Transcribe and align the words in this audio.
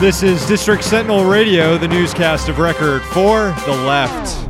This 0.00 0.24
is 0.24 0.44
District 0.46 0.82
Sentinel 0.82 1.24
Radio, 1.24 1.78
the 1.78 1.86
newscast 1.86 2.48
of 2.48 2.58
record 2.58 3.00
for 3.02 3.54
the 3.64 3.70
left. 3.86 4.48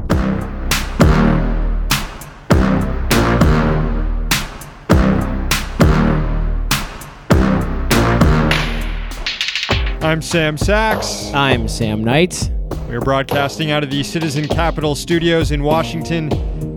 I'm 10.03 10.23
Sam 10.23 10.57
Sachs. 10.57 11.31
I'm 11.35 11.69
Sam 11.69 12.03
Knight. 12.03 12.51
We're 12.89 13.01
broadcasting 13.01 13.71
out 13.71 13.85
of 13.85 13.91
the 13.91 14.03
Citizen 14.03 14.49
Capital 14.49 14.95
Studios 14.95 15.51
in 15.51 15.63
Washington, 15.63 16.31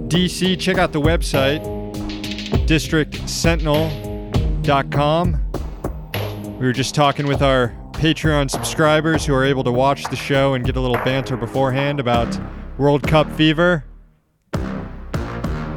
D.C. 0.09 0.57
Check 0.57 0.77
out 0.77 0.91
the 0.91 1.01
website, 1.01 1.63
districtsentinel.com. 2.67 5.43
We 6.59 6.65
were 6.65 6.73
just 6.73 6.93
talking 6.93 7.27
with 7.27 7.41
our 7.41 7.73
Patreon 7.97 8.51
subscribers 8.51 9.25
who 9.25 9.33
are 9.33 9.43
able 9.43 9.63
to 9.63 9.71
watch 9.71 10.03
the 10.11 10.15
show 10.15 10.53
and 10.53 10.63
get 10.63 10.75
a 10.75 10.79
little 10.79 10.97
banter 10.97 11.35
beforehand 11.35 11.99
about 11.99 12.39
World 12.77 13.01
Cup 13.01 13.29
fever. 13.31 13.85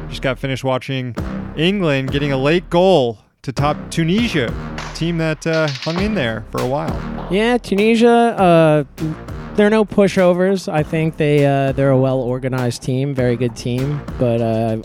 Just 0.07 0.21
got 0.21 0.37
finished 0.37 0.63
watching 0.63 1.15
England 1.57 2.11
getting 2.11 2.31
a 2.31 2.37
late 2.37 2.69
goal 2.69 3.17
to 3.41 3.51
top 3.51 3.75
Tunisia, 3.89 4.53
team 4.93 5.17
that 5.17 5.47
uh, 5.47 5.67
hung 5.67 5.99
in 5.99 6.13
there 6.13 6.45
for 6.51 6.61
a 6.61 6.67
while. 6.67 6.95
Yeah, 7.31 7.57
Tunisia. 7.57 8.07
Uh, 8.07 8.83
they're 9.55 9.71
no 9.71 9.83
pushovers. 9.83 10.71
I 10.71 10.83
think 10.83 11.17
they 11.17 11.47
uh, 11.47 11.71
they're 11.71 11.89
a 11.89 11.99
well 11.99 12.19
organized 12.19 12.83
team, 12.83 13.15
very 13.15 13.35
good 13.35 13.55
team. 13.55 13.99
But 14.19 14.41
uh, 14.41 14.81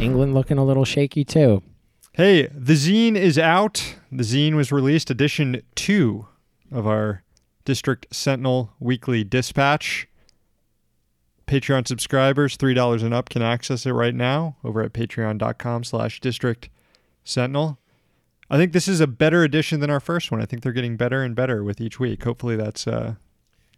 England 0.00 0.34
looking 0.34 0.58
a 0.58 0.64
little 0.64 0.84
shaky 0.84 1.24
too. 1.24 1.62
Hey, 2.14 2.48
the 2.52 2.74
zine 2.74 3.14
is 3.14 3.38
out. 3.38 3.94
The 4.10 4.24
zine 4.24 4.54
was 4.54 4.72
released, 4.72 5.08
edition 5.08 5.62
two 5.76 6.26
of 6.70 6.86
our 6.86 7.22
District 7.64 8.06
Sentinel 8.10 8.72
Weekly 8.80 9.24
Dispatch. 9.24 10.08
Patreon 11.46 11.88
subscribers, 11.88 12.56
three 12.56 12.74
dollars 12.74 13.02
and 13.02 13.14
up, 13.14 13.28
can 13.30 13.42
access 13.42 13.86
it 13.86 13.92
right 13.92 14.14
now 14.14 14.56
over 14.62 14.82
at 14.82 14.92
patreon.com 14.92 15.84
slash 15.84 16.20
district 16.20 16.68
sentinel. 17.24 17.78
I 18.50 18.56
think 18.56 18.72
this 18.72 18.88
is 18.88 19.00
a 19.00 19.06
better 19.06 19.44
edition 19.44 19.80
than 19.80 19.90
our 19.90 20.00
first 20.00 20.30
one. 20.30 20.40
I 20.40 20.46
think 20.46 20.62
they're 20.62 20.72
getting 20.72 20.96
better 20.96 21.22
and 21.22 21.34
better 21.34 21.64
with 21.64 21.80
each 21.80 21.98
week. 21.98 22.24
Hopefully 22.24 22.56
that's 22.56 22.86
uh 22.86 23.14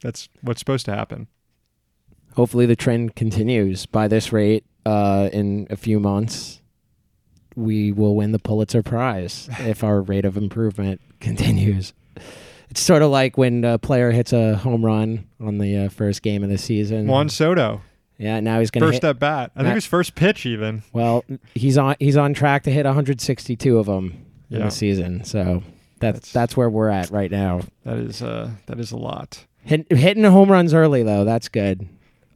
that's 0.02 0.28
what's 0.40 0.60
supposed 0.60 0.86
to 0.86 0.94
happen. 0.94 1.28
Hopefully 2.34 2.66
the 2.66 2.76
trend 2.76 3.16
continues. 3.16 3.86
By 3.86 4.08
this 4.08 4.32
rate, 4.32 4.64
uh, 4.86 5.28
in 5.32 5.66
a 5.68 5.76
few 5.76 5.98
months, 6.00 6.60
we 7.56 7.92
will 7.92 8.14
win 8.14 8.32
the 8.32 8.38
Pulitzer 8.38 8.82
Prize 8.82 9.48
if 9.60 9.82
our 9.82 10.00
rate 10.00 10.24
of 10.24 10.36
improvement 10.36 11.00
continues. 11.20 11.92
It's 12.70 12.80
sort 12.80 13.02
of 13.02 13.10
like 13.10 13.36
when 13.36 13.64
a 13.64 13.78
player 13.78 14.10
hits 14.12 14.32
a 14.32 14.56
home 14.56 14.84
run 14.84 15.26
on 15.40 15.58
the 15.58 15.76
uh, 15.76 15.88
first 15.88 16.22
game 16.22 16.42
of 16.44 16.48
the 16.50 16.58
season. 16.58 17.06
Juan 17.08 17.28
Soto, 17.28 17.80
Yeah, 18.16 18.38
now 18.40 18.60
he's 18.60 18.70
going 18.70 18.82
to 18.82 18.92
first 18.92 19.04
at 19.04 19.18
bat. 19.18 19.50
I 19.56 19.60
think 19.60 19.64
Matt- 19.66 19.72
it 19.72 19.74
was 19.76 19.86
first 19.86 20.14
pitch 20.14 20.46
even. 20.46 20.82
Well, 20.92 21.24
he's 21.54 21.76
on 21.76 21.96
he's 21.98 22.16
on 22.16 22.32
track 22.34 22.62
to 22.64 22.70
hit 22.70 22.86
162 22.86 23.78
of 23.78 23.86
them 23.86 24.24
in 24.50 24.58
Yeah. 24.58 24.64
the 24.66 24.70
season. 24.70 25.24
So 25.24 25.62
that's 25.98 26.16
That's- 26.18 26.32
that's 26.32 26.56
where 26.56 26.70
we're 26.70 26.88
at 26.90 27.10
right 27.10 27.30
now. 27.30 27.60
That 27.84 27.98
is 27.98 28.22
uh 28.22 28.50
that 28.66 28.78
is 28.78 28.92
a 28.92 28.96
lot. 28.96 29.46
Hit, 29.62 29.90
hitting 29.92 30.24
home 30.24 30.50
runs 30.50 30.72
early 30.72 31.02
though, 31.02 31.24
that's 31.24 31.48
good. 31.48 31.88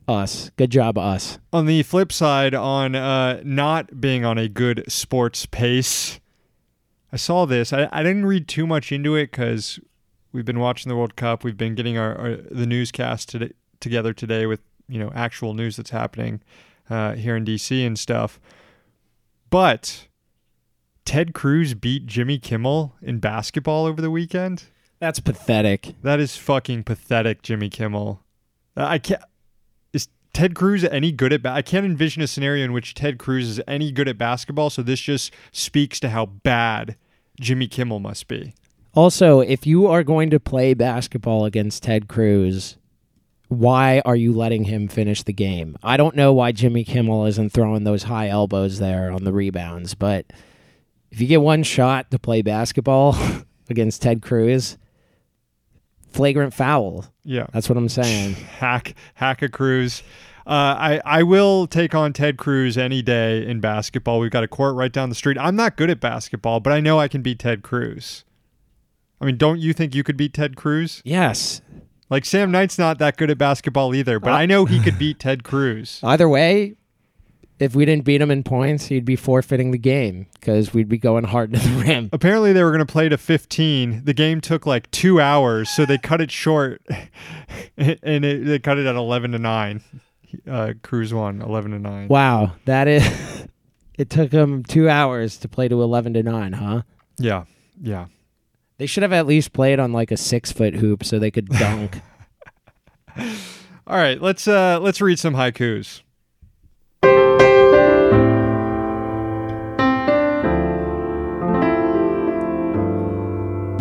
Us, 0.06 0.50
good 0.56 0.68
job, 0.70 0.98
us. 0.98 1.38
On 1.52 1.64
the 1.64 1.82
flip 1.82 2.12
side, 2.12 2.54
on 2.54 2.94
uh, 2.94 3.40
not 3.42 4.00
being 4.02 4.22
on 4.22 4.36
a 4.36 4.48
good 4.50 4.84
sports 4.86 5.46
pace, 5.46 6.20
I 7.10 7.16
saw 7.16 7.46
this. 7.46 7.72
I, 7.72 7.88
I 7.90 8.02
didn't 8.02 8.26
read 8.26 8.46
too 8.46 8.66
much 8.66 8.92
into 8.92 9.14
it 9.16 9.30
because 9.30 9.80
we've 10.34 10.44
been 10.44 10.58
watching 10.58 10.90
the 10.90 10.96
World 10.96 11.16
Cup. 11.16 11.44
We've 11.44 11.56
been 11.56 11.74
getting 11.74 11.96
our, 11.96 12.14
our 12.18 12.36
the 12.36 12.66
newscast 12.66 13.30
today, 13.30 13.52
together 13.80 14.12
today 14.12 14.44
with 14.44 14.60
you 14.88 14.98
know 14.98 15.10
actual 15.14 15.54
news 15.54 15.76
that's 15.76 15.90
happening 15.90 16.42
uh, 16.90 17.12
here 17.14 17.36
in 17.36 17.46
DC 17.46 17.86
and 17.86 17.98
stuff. 17.98 18.38
But 19.48 20.08
Ted 21.06 21.32
Cruz 21.32 21.72
beat 21.72 22.06
Jimmy 22.06 22.38
Kimmel 22.38 22.96
in 23.00 23.20
basketball 23.20 23.86
over 23.86 24.02
the 24.02 24.10
weekend. 24.10 24.64
That's 24.98 25.20
pathetic. 25.20 25.94
That 26.02 26.20
is 26.20 26.36
fucking 26.36 26.84
pathetic, 26.84 27.42
Jimmy 27.42 27.70
Kimmel. 27.70 28.20
Uh, 28.76 28.84
I 28.84 28.98
can't. 28.98 29.22
Is 29.92 30.08
Ted 30.32 30.54
Cruz 30.54 30.84
any 30.84 31.12
good 31.12 31.32
at? 31.32 31.42
Ba- 31.42 31.50
I 31.50 31.62
can't 31.62 31.86
envision 31.86 32.22
a 32.22 32.26
scenario 32.26 32.64
in 32.64 32.72
which 32.72 32.94
Ted 32.94 33.18
Cruz 33.18 33.48
is 33.48 33.60
any 33.68 33.92
good 33.92 34.08
at 34.08 34.18
basketball. 34.18 34.70
So 34.70 34.82
this 34.82 35.00
just 35.00 35.32
speaks 35.52 36.00
to 36.00 36.10
how 36.10 36.26
bad 36.26 36.96
Jimmy 37.40 37.68
Kimmel 37.68 38.00
must 38.00 38.26
be. 38.26 38.54
Also, 38.94 39.40
if 39.40 39.66
you 39.66 39.86
are 39.86 40.04
going 40.04 40.30
to 40.30 40.38
play 40.38 40.72
basketball 40.72 41.44
against 41.44 41.82
Ted 41.82 42.06
Cruz, 42.08 42.76
why 43.48 44.00
are 44.04 44.16
you 44.16 44.32
letting 44.32 44.64
him 44.64 44.86
finish 44.88 45.22
the 45.22 45.32
game? 45.32 45.76
I 45.82 45.96
don't 45.96 46.14
know 46.14 46.32
why 46.32 46.52
Jimmy 46.52 46.84
Kimmel 46.84 47.26
isn't 47.26 47.50
throwing 47.50 47.84
those 47.84 48.04
high 48.04 48.28
elbows 48.28 48.78
there 48.78 49.10
on 49.10 49.24
the 49.24 49.32
rebounds, 49.32 49.94
but 49.94 50.32
if 51.10 51.20
you 51.20 51.26
get 51.26 51.40
one 51.40 51.62
shot 51.62 52.10
to 52.12 52.18
play 52.18 52.42
basketball 52.42 53.16
against 53.68 54.02
Ted 54.02 54.22
Cruz, 54.22 54.78
flagrant 56.10 56.54
foul. 56.54 57.06
Yeah, 57.24 57.46
That's 57.52 57.68
what 57.68 57.76
I'm 57.76 57.88
saying. 57.88 58.34
hack 58.58 58.94
hack 59.14 59.42
a 59.42 59.48
Cruz. 59.48 60.02
Uh, 60.46 60.50
I 60.78 61.00
I 61.04 61.22
will 61.22 61.66
take 61.66 61.94
on 61.94 62.12
Ted 62.12 62.36
Cruz 62.36 62.76
any 62.76 63.02
day 63.02 63.46
in 63.46 63.60
basketball. 63.60 64.20
We've 64.20 64.30
got 64.30 64.44
a 64.44 64.48
court 64.48 64.76
right 64.76 64.92
down 64.92 65.08
the 65.08 65.14
street. 65.14 65.38
I'm 65.38 65.56
not 65.56 65.76
good 65.76 65.90
at 65.90 66.00
basketball, 66.00 66.60
but 66.60 66.72
I 66.72 66.80
know 66.80 67.00
I 67.00 67.08
can 67.08 67.22
beat 67.22 67.38
Ted 67.38 67.62
Cruz. 67.62 68.24
I 69.24 69.26
mean, 69.26 69.38
don't 69.38 69.58
you 69.58 69.72
think 69.72 69.94
you 69.94 70.04
could 70.04 70.18
beat 70.18 70.34
Ted 70.34 70.54
Cruz? 70.54 71.00
Yes. 71.02 71.62
Like 72.10 72.26
Sam 72.26 72.50
Knight's 72.50 72.78
not 72.78 72.98
that 72.98 73.16
good 73.16 73.30
at 73.30 73.38
basketball 73.38 73.94
either, 73.94 74.20
but 74.20 74.32
Uh, 74.32 74.36
I 74.36 74.44
know 74.44 74.66
he 74.66 74.80
could 74.80 74.98
beat 74.98 75.18
Ted 75.18 75.44
Cruz. 75.44 75.98
Either 76.02 76.28
way, 76.28 76.74
if 77.58 77.74
we 77.74 77.86
didn't 77.86 78.04
beat 78.04 78.20
him 78.20 78.30
in 78.30 78.42
points, 78.42 78.86
he'd 78.88 79.06
be 79.06 79.16
forfeiting 79.16 79.70
the 79.70 79.78
game 79.78 80.26
because 80.34 80.74
we'd 80.74 80.90
be 80.90 80.98
going 80.98 81.24
hard 81.24 81.54
to 81.54 81.58
the 81.58 81.70
rim. 81.86 82.10
Apparently, 82.12 82.52
they 82.52 82.62
were 82.62 82.70
going 82.70 82.86
to 82.86 82.92
play 82.92 83.08
to 83.08 83.16
15. 83.16 84.04
The 84.04 84.12
game 84.12 84.42
took 84.42 84.66
like 84.66 84.90
two 84.90 85.22
hours, 85.22 85.70
so 85.70 85.86
they 85.86 85.96
cut 85.96 86.20
it 86.20 86.30
short, 86.30 86.82
and 87.78 88.24
it, 88.26 88.44
they 88.44 88.58
cut 88.58 88.76
it 88.76 88.84
at 88.84 88.94
11 88.94 89.32
to 89.32 89.38
nine. 89.38 89.82
Uh, 90.46 90.74
Cruz 90.82 91.14
won 91.14 91.40
11 91.40 91.70
to 91.70 91.78
nine. 91.78 92.08
Wow, 92.08 92.52
that 92.66 92.88
is. 92.88 93.46
it 93.96 94.10
took 94.10 94.30
him 94.32 94.62
two 94.64 94.90
hours 94.90 95.38
to 95.38 95.48
play 95.48 95.68
to 95.68 95.80
eleven 95.82 96.12
to 96.14 96.22
nine, 96.22 96.52
huh? 96.52 96.82
Yeah, 97.18 97.44
yeah. 97.80 98.06
They 98.78 98.86
should 98.86 99.02
have 99.02 99.12
at 99.12 99.26
least 99.26 99.52
played 99.52 99.78
on 99.78 99.92
like 99.92 100.10
a 100.10 100.16
six 100.16 100.50
foot 100.50 100.74
hoop 100.74 101.04
so 101.04 101.18
they 101.18 101.30
could 101.30 101.48
dunk. 101.48 102.00
All 103.86 103.96
right, 103.96 104.20
let's 104.20 104.48
uh 104.48 104.78
let's 104.80 105.00
read 105.00 105.18
some 105.18 105.34
haikus. 105.34 106.02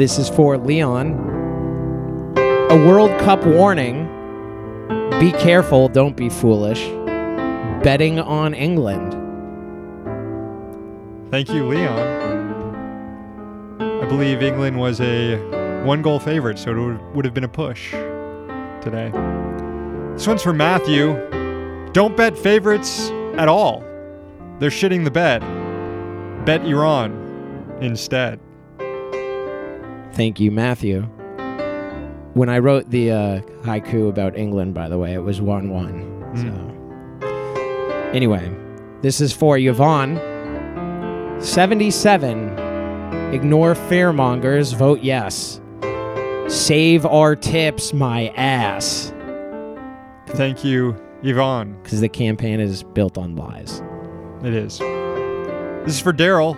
this 0.03 0.17
is 0.17 0.27
for 0.27 0.57
Leon. 0.57 1.13
A 2.69 2.75
World 2.87 3.17
Cup 3.21 3.45
warning. 3.45 4.09
Be 5.19 5.31
careful, 5.31 5.87
don't 5.87 6.17
be 6.17 6.29
foolish. 6.29 6.85
Betting 7.83 8.19
on 8.19 8.53
England. 8.53 9.13
Thank 11.31 11.49
you, 11.49 11.65
Leon. 11.67 12.22
I 14.03 14.05
believe 14.05 14.43
England 14.43 14.77
was 14.77 14.99
a 14.99 15.37
one 15.85 16.01
goal 16.01 16.19
favorite, 16.19 16.59
so 16.59 16.71
it 16.71 16.77
would, 16.77 17.15
would 17.15 17.23
have 17.23 17.33
been 17.33 17.45
a 17.45 17.47
push 17.47 17.91
today. 18.81 19.09
This 20.11 20.27
one's 20.27 20.43
for 20.43 20.51
Matthew. 20.51 21.13
Don't 21.93 22.17
bet 22.17 22.37
favorites 22.37 23.09
at 23.37 23.47
all. 23.47 23.79
They're 24.59 24.69
shitting 24.69 25.05
the 25.05 25.09
bed. 25.09 25.39
Bet 26.43 26.65
Iran 26.65 27.77
instead. 27.79 28.41
Thank 30.11 30.37
you, 30.37 30.51
Matthew. 30.51 31.03
When 32.33 32.49
I 32.49 32.59
wrote 32.59 32.89
the 32.89 33.09
uh, 33.09 33.39
haiku 33.61 34.09
about 34.09 34.35
England, 34.35 34.73
by 34.73 34.89
the 34.89 34.97
way, 34.97 35.13
it 35.13 35.23
was 35.23 35.39
1 35.39 35.69
1. 35.69 37.21
So. 37.21 38.09
Anyway, 38.11 38.53
this 39.01 39.21
is 39.21 39.31
for 39.31 39.57
Yvonne. 39.57 40.19
77. 41.39 42.62
Ignore 43.33 43.73
fearmongers, 43.73 44.75
vote 44.75 45.01
yes. 45.01 45.59
Save 46.47 47.03
our 47.03 47.35
tips, 47.35 47.91
my 47.91 48.27
ass. 48.35 49.11
Thank 50.27 50.63
you, 50.63 50.95
Yvonne. 51.23 51.75
Because 51.81 51.99
the 51.99 52.09
campaign 52.09 52.59
is 52.59 52.83
built 52.83 53.17
on 53.17 53.35
lies. 53.35 53.81
It 54.43 54.53
is. 54.53 54.77
This 54.77 55.95
is 55.95 55.99
for 55.99 56.13
Daryl. 56.13 56.55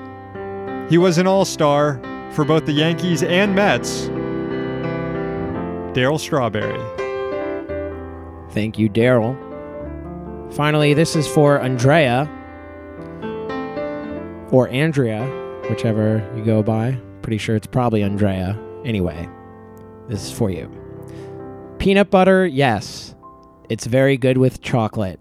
He 0.89 0.97
was 0.97 1.17
an 1.17 1.27
all 1.27 1.45
star 1.45 2.01
for 2.31 2.43
both 2.43 2.65
the 2.65 2.73
Yankees 2.73 3.23
and 3.23 3.55
Mets. 3.55 4.09
Darryl 5.95 6.19
Strawberry. 6.19 6.77
Thank 8.51 8.77
you, 8.77 8.89
Daryl. 8.89 9.33
Finally, 10.53 10.93
this 10.93 11.15
is 11.15 11.25
for 11.25 11.61
Andrea. 11.61 12.29
Or 14.51 14.67
Andrea, 14.67 15.44
whichever 15.69 16.27
you 16.35 16.43
go 16.43 16.61
by. 16.63 16.99
Pretty 17.21 17.37
sure 17.37 17.55
it's 17.55 17.67
probably 17.67 18.03
Andrea. 18.03 18.59
Anyway, 18.83 19.27
This 20.07 20.23
is 20.23 20.31
for 20.31 20.49
you. 20.51 20.69
Peanut 21.79 22.11
butter, 22.11 22.45
yes. 22.45 23.15
It's 23.69 23.85
very 23.87 24.17
good 24.17 24.37
with 24.37 24.61
chocolate. 24.61 25.19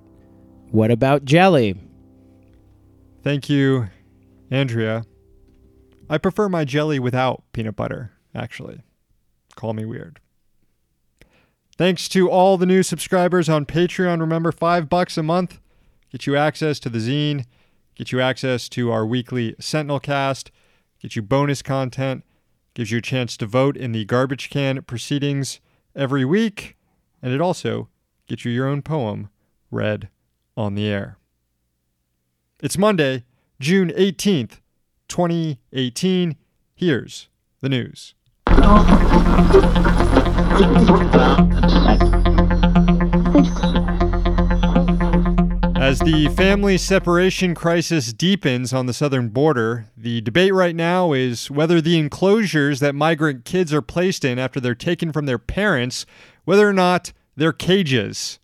What 0.70 0.91
about 0.91 1.25
jelly? 1.25 1.76
Thank 3.23 3.49
you, 3.49 3.88
Andrea. 4.50 5.05
I 6.11 6.19
prefer 6.19 6.49
my 6.50 6.64
jelly 6.64 6.99
without 6.99 7.44
peanut 7.52 7.76
butter, 7.76 8.12
actually. 8.35 8.82
Call 9.56 9.73
me 9.73 9.87
weird. 9.87 10.20
Thanks 11.79 12.08
to 12.11 12.31
all 12.31 12.58
the 12.58 12.67
new 12.67 12.82
subscribers 12.82 13.49
on 13.49 13.64
Patreon. 13.64 14.20
Remember, 14.20 14.52
five 14.52 14.88
bucks 14.88 15.17
a 15.17 15.23
month 15.23 15.58
get 16.14 16.26
you 16.29 16.37
access 16.37 16.79
to 16.79 16.88
the 16.88 16.99
zine, 16.99 17.44
get 17.94 18.12
you 18.12 18.20
access 18.20 18.69
to 18.70 18.91
our 18.91 19.06
weekly 19.06 19.55
Sentinel 19.58 20.00
cast, 20.00 20.50
get 21.00 21.17
you 21.17 21.23
bonus 21.23 21.62
content, 21.62 22.25
gives 22.75 22.91
you 22.91 22.99
a 22.99 23.02
chance 23.02 23.37
to 23.37 23.46
vote 23.46 23.76
in 23.76 23.93
the 23.93 24.05
garbage 24.05 24.50
can 24.50 24.82
proceedings 24.82 25.61
every 25.94 26.25
week, 26.25 26.76
and 27.23 27.32
it 27.32 27.41
also 27.41 27.88
gets 28.26 28.44
you 28.44 28.52
your 28.52 28.67
own 28.67 28.82
poem 28.82 29.29
read 29.70 30.08
on 30.56 30.75
the 30.75 30.87
air. 30.87 31.19
It's 32.61 32.79
Monday, 32.79 33.25
June 33.61 33.91
18th, 33.91 34.61
2018. 35.08 36.37
Here's 36.75 37.29
the 37.61 37.69
news. 37.69 38.14
the 46.14 46.28
family 46.36 46.76
separation 46.76 47.54
crisis 47.54 48.12
deepens 48.12 48.74
on 48.74 48.84
the 48.84 48.92
southern 48.92 49.30
border, 49.30 49.86
the 49.96 50.20
debate 50.20 50.52
right 50.52 50.76
now 50.76 51.14
is 51.14 51.50
whether 51.50 51.80
the 51.80 51.98
enclosures 51.98 52.80
that 52.80 52.94
migrant 52.94 53.46
kids 53.46 53.72
are 53.72 53.80
placed 53.80 54.22
in 54.22 54.38
after 54.38 54.60
they're 54.60 54.74
taken 54.74 55.12
from 55.12 55.24
their 55.24 55.38
parents, 55.38 56.04
whether 56.44 56.68
or 56.68 56.74
not 56.74 57.14
they're 57.36 57.54
cages. 57.54 58.38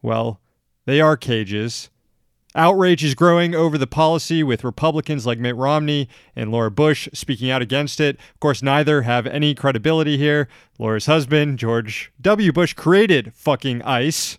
Well, 0.00 0.40
they 0.84 1.00
are 1.00 1.16
cages. 1.16 1.90
Outrage 2.54 3.02
is 3.02 3.16
growing 3.16 3.56
over 3.56 3.76
the 3.76 3.88
policy, 3.88 4.44
with 4.44 4.62
Republicans 4.62 5.26
like 5.26 5.40
Mitt 5.40 5.56
Romney 5.56 6.08
and 6.36 6.52
Laura 6.52 6.70
Bush 6.70 7.08
speaking 7.12 7.50
out 7.50 7.62
against 7.62 7.98
it. 7.98 8.14
Of 8.32 8.38
course, 8.38 8.62
neither 8.62 9.02
have 9.02 9.26
any 9.26 9.56
credibility 9.56 10.18
here. 10.18 10.46
Laura's 10.78 11.06
husband, 11.06 11.58
George 11.58 12.12
W. 12.20 12.52
Bush, 12.52 12.74
created 12.74 13.34
fucking 13.34 13.82
ICE. 13.82 14.38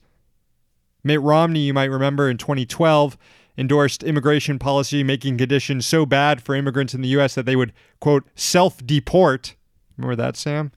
Mitt 1.06 1.22
Romney, 1.22 1.60
you 1.60 1.74
might 1.74 1.86
remember 1.86 2.30
in 2.30 2.38
2012, 2.38 3.16
endorsed 3.60 4.02
immigration 4.04 4.57
policy 4.57 5.04
making 5.04 5.38
conditions 5.38 5.86
so 5.86 6.04
bad 6.04 6.42
for 6.42 6.56
immigrants 6.56 6.96
in 6.96 7.02
the 7.02 7.10
U.S. 7.10 7.36
that 7.36 7.46
they 7.46 7.56
would, 7.56 7.72
quote, 8.02 8.28
self 8.34 8.86
deport. 8.86 9.56
Remember 9.98 10.16
that, 10.16 10.36
Sam? 10.36 10.72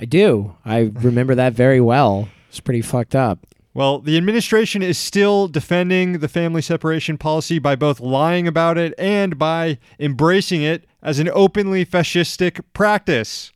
I 0.00 0.06
do. 0.06 0.56
I 0.64 0.90
remember 0.94 1.34
that 1.34 1.52
very 1.52 1.82
well. 1.82 2.28
It's 2.48 2.60
pretty 2.60 2.80
fucked 2.80 3.14
up. 3.14 3.46
Well, 3.74 3.98
the 3.98 4.16
administration 4.16 4.82
is 4.82 4.96
still 4.96 5.48
defending 5.48 6.20
the 6.20 6.28
family 6.28 6.62
separation 6.62 7.18
policy 7.18 7.58
by 7.58 7.76
both 7.76 8.00
lying 8.00 8.48
about 8.48 8.78
it 8.78 8.94
and 8.96 9.38
by 9.38 9.78
embracing 10.00 10.62
it 10.62 10.86
as 11.02 11.18
an 11.18 11.28
openly 11.28 11.84
fascistic 11.84 12.60
practice. 12.72 13.52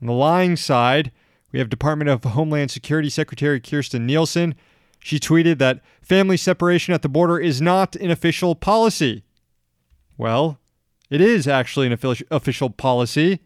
On 0.00 0.08
the 0.08 0.12
lying 0.12 0.56
side, 0.56 1.12
we 1.52 1.60
have 1.60 1.68
Department 1.68 2.08
of 2.08 2.24
Homeland 2.24 2.70
Security 2.70 3.10
Secretary 3.10 3.60
Kirstjen 3.60 4.02
Nielsen. 4.02 4.56
She 5.00 5.18
tweeted 5.18 5.58
that 5.58 5.80
family 6.02 6.36
separation 6.36 6.94
at 6.94 7.02
the 7.02 7.08
border 7.08 7.38
is 7.38 7.60
not 7.60 7.96
an 7.96 8.10
official 8.10 8.54
policy. 8.54 9.24
Well, 10.16 10.58
it 11.08 11.20
is 11.20 11.48
actually 11.48 11.86
an 11.86 11.98
official 12.30 12.70
policy. 12.70 13.40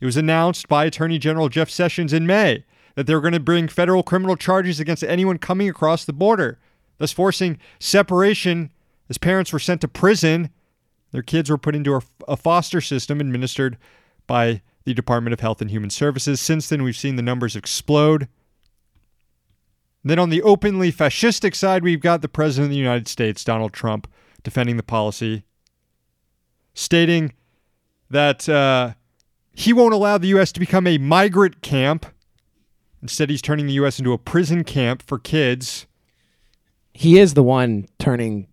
It 0.00 0.06
was 0.06 0.16
announced 0.16 0.66
by 0.68 0.86
Attorney 0.86 1.18
General 1.18 1.48
Jeff 1.48 1.68
Sessions 1.68 2.12
in 2.12 2.26
May 2.26 2.64
that 2.94 3.06
they're 3.06 3.20
going 3.20 3.32
to 3.34 3.40
bring 3.40 3.68
federal 3.68 4.02
criminal 4.02 4.36
charges 4.36 4.80
against 4.80 5.04
anyone 5.04 5.38
coming 5.38 5.68
across 5.68 6.04
the 6.04 6.12
border, 6.12 6.58
thus 6.96 7.12
forcing 7.12 7.58
separation 7.78 8.72
as 9.08 9.18
parents 9.18 9.52
were 9.52 9.58
sent 9.58 9.80
to 9.82 9.88
prison. 9.88 10.50
Their 11.12 11.22
kids 11.22 11.50
were 11.50 11.58
put 11.58 11.76
into 11.76 12.00
a 12.26 12.36
foster 12.36 12.80
system 12.80 13.20
administered 13.20 13.76
by 14.26 14.62
the 14.84 14.94
Department 14.94 15.32
of 15.32 15.40
Health 15.40 15.60
and 15.60 15.70
Human 15.70 15.90
Services. 15.90 16.40
Since 16.40 16.68
then, 16.68 16.82
we've 16.82 16.96
seen 16.96 17.16
the 17.16 17.22
numbers 17.22 17.54
explode. 17.54 18.28
Then 20.04 20.18
on 20.18 20.30
the 20.30 20.42
openly 20.42 20.92
fascistic 20.92 21.54
side, 21.54 21.82
we've 21.82 22.00
got 22.00 22.22
the 22.22 22.28
President 22.28 22.66
of 22.66 22.70
the 22.70 22.76
United 22.76 23.08
States, 23.08 23.44
Donald 23.44 23.72
Trump, 23.72 24.10
defending 24.42 24.76
the 24.76 24.82
policy, 24.82 25.44
stating 26.74 27.32
that 28.10 28.48
uh, 28.48 28.94
he 29.52 29.72
won't 29.72 29.94
allow 29.94 30.18
the 30.18 30.28
U.S. 30.28 30.52
to 30.52 30.60
become 30.60 30.86
a 30.86 30.98
migrant 30.98 31.62
camp. 31.62 32.06
Instead, 33.02 33.30
he's 33.30 33.42
turning 33.42 33.66
the 33.66 33.74
U.S. 33.74 33.98
into 33.98 34.12
a 34.12 34.18
prison 34.18 34.64
camp 34.64 35.02
for 35.02 35.18
kids. 35.18 35.86
He 36.94 37.18
is 37.18 37.34
the 37.34 37.42
one 37.42 37.86
turning, 37.98 38.48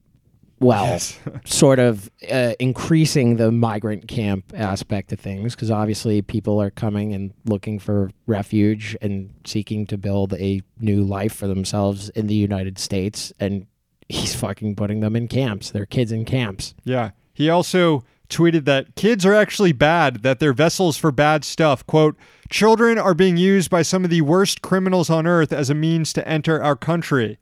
well, 0.59 0.85
Yes. 0.85 1.19
sort 1.45 1.79
of 1.79 2.09
uh, 2.31 2.53
increasing 2.59 3.35
the 3.37 3.51
migrant 3.51 4.07
camp 4.07 4.53
aspect 4.55 5.11
of 5.11 5.19
things 5.19 5.55
because 5.55 5.69
obviously 5.69 6.21
people 6.21 6.61
are 6.61 6.71
coming 6.71 7.13
and 7.13 7.33
looking 7.45 7.79
for 7.79 8.11
refuge 8.25 8.95
and 9.01 9.33
seeking 9.45 9.85
to 9.87 9.97
build 9.97 10.33
a 10.35 10.61
new 10.79 11.03
life 11.03 11.33
for 11.33 11.47
themselves 11.47 12.09
in 12.09 12.27
the 12.27 12.35
United 12.35 12.79
States. 12.79 13.33
And 13.39 13.67
he's 14.07 14.35
fucking 14.35 14.75
putting 14.75 15.01
them 15.01 15.15
in 15.15 15.27
camps. 15.27 15.71
They're 15.71 15.85
kids 15.85 16.11
in 16.11 16.25
camps. 16.25 16.73
Yeah. 16.83 17.11
He 17.33 17.49
also 17.49 18.03
tweeted 18.29 18.65
that 18.65 18.95
kids 18.95 19.25
are 19.25 19.33
actually 19.35 19.71
bad, 19.71 20.23
that 20.23 20.39
they're 20.39 20.53
vessels 20.53 20.97
for 20.97 21.11
bad 21.11 21.43
stuff. 21.43 21.85
Quote, 21.85 22.15
children 22.49 22.97
are 22.97 23.13
being 23.13 23.37
used 23.37 23.69
by 23.69 23.81
some 23.81 24.03
of 24.03 24.09
the 24.09 24.21
worst 24.21 24.61
criminals 24.61 25.09
on 25.09 25.27
earth 25.27 25.51
as 25.53 25.69
a 25.69 25.75
means 25.75 26.13
to 26.13 26.27
enter 26.27 26.63
our 26.63 26.75
country. 26.75 27.37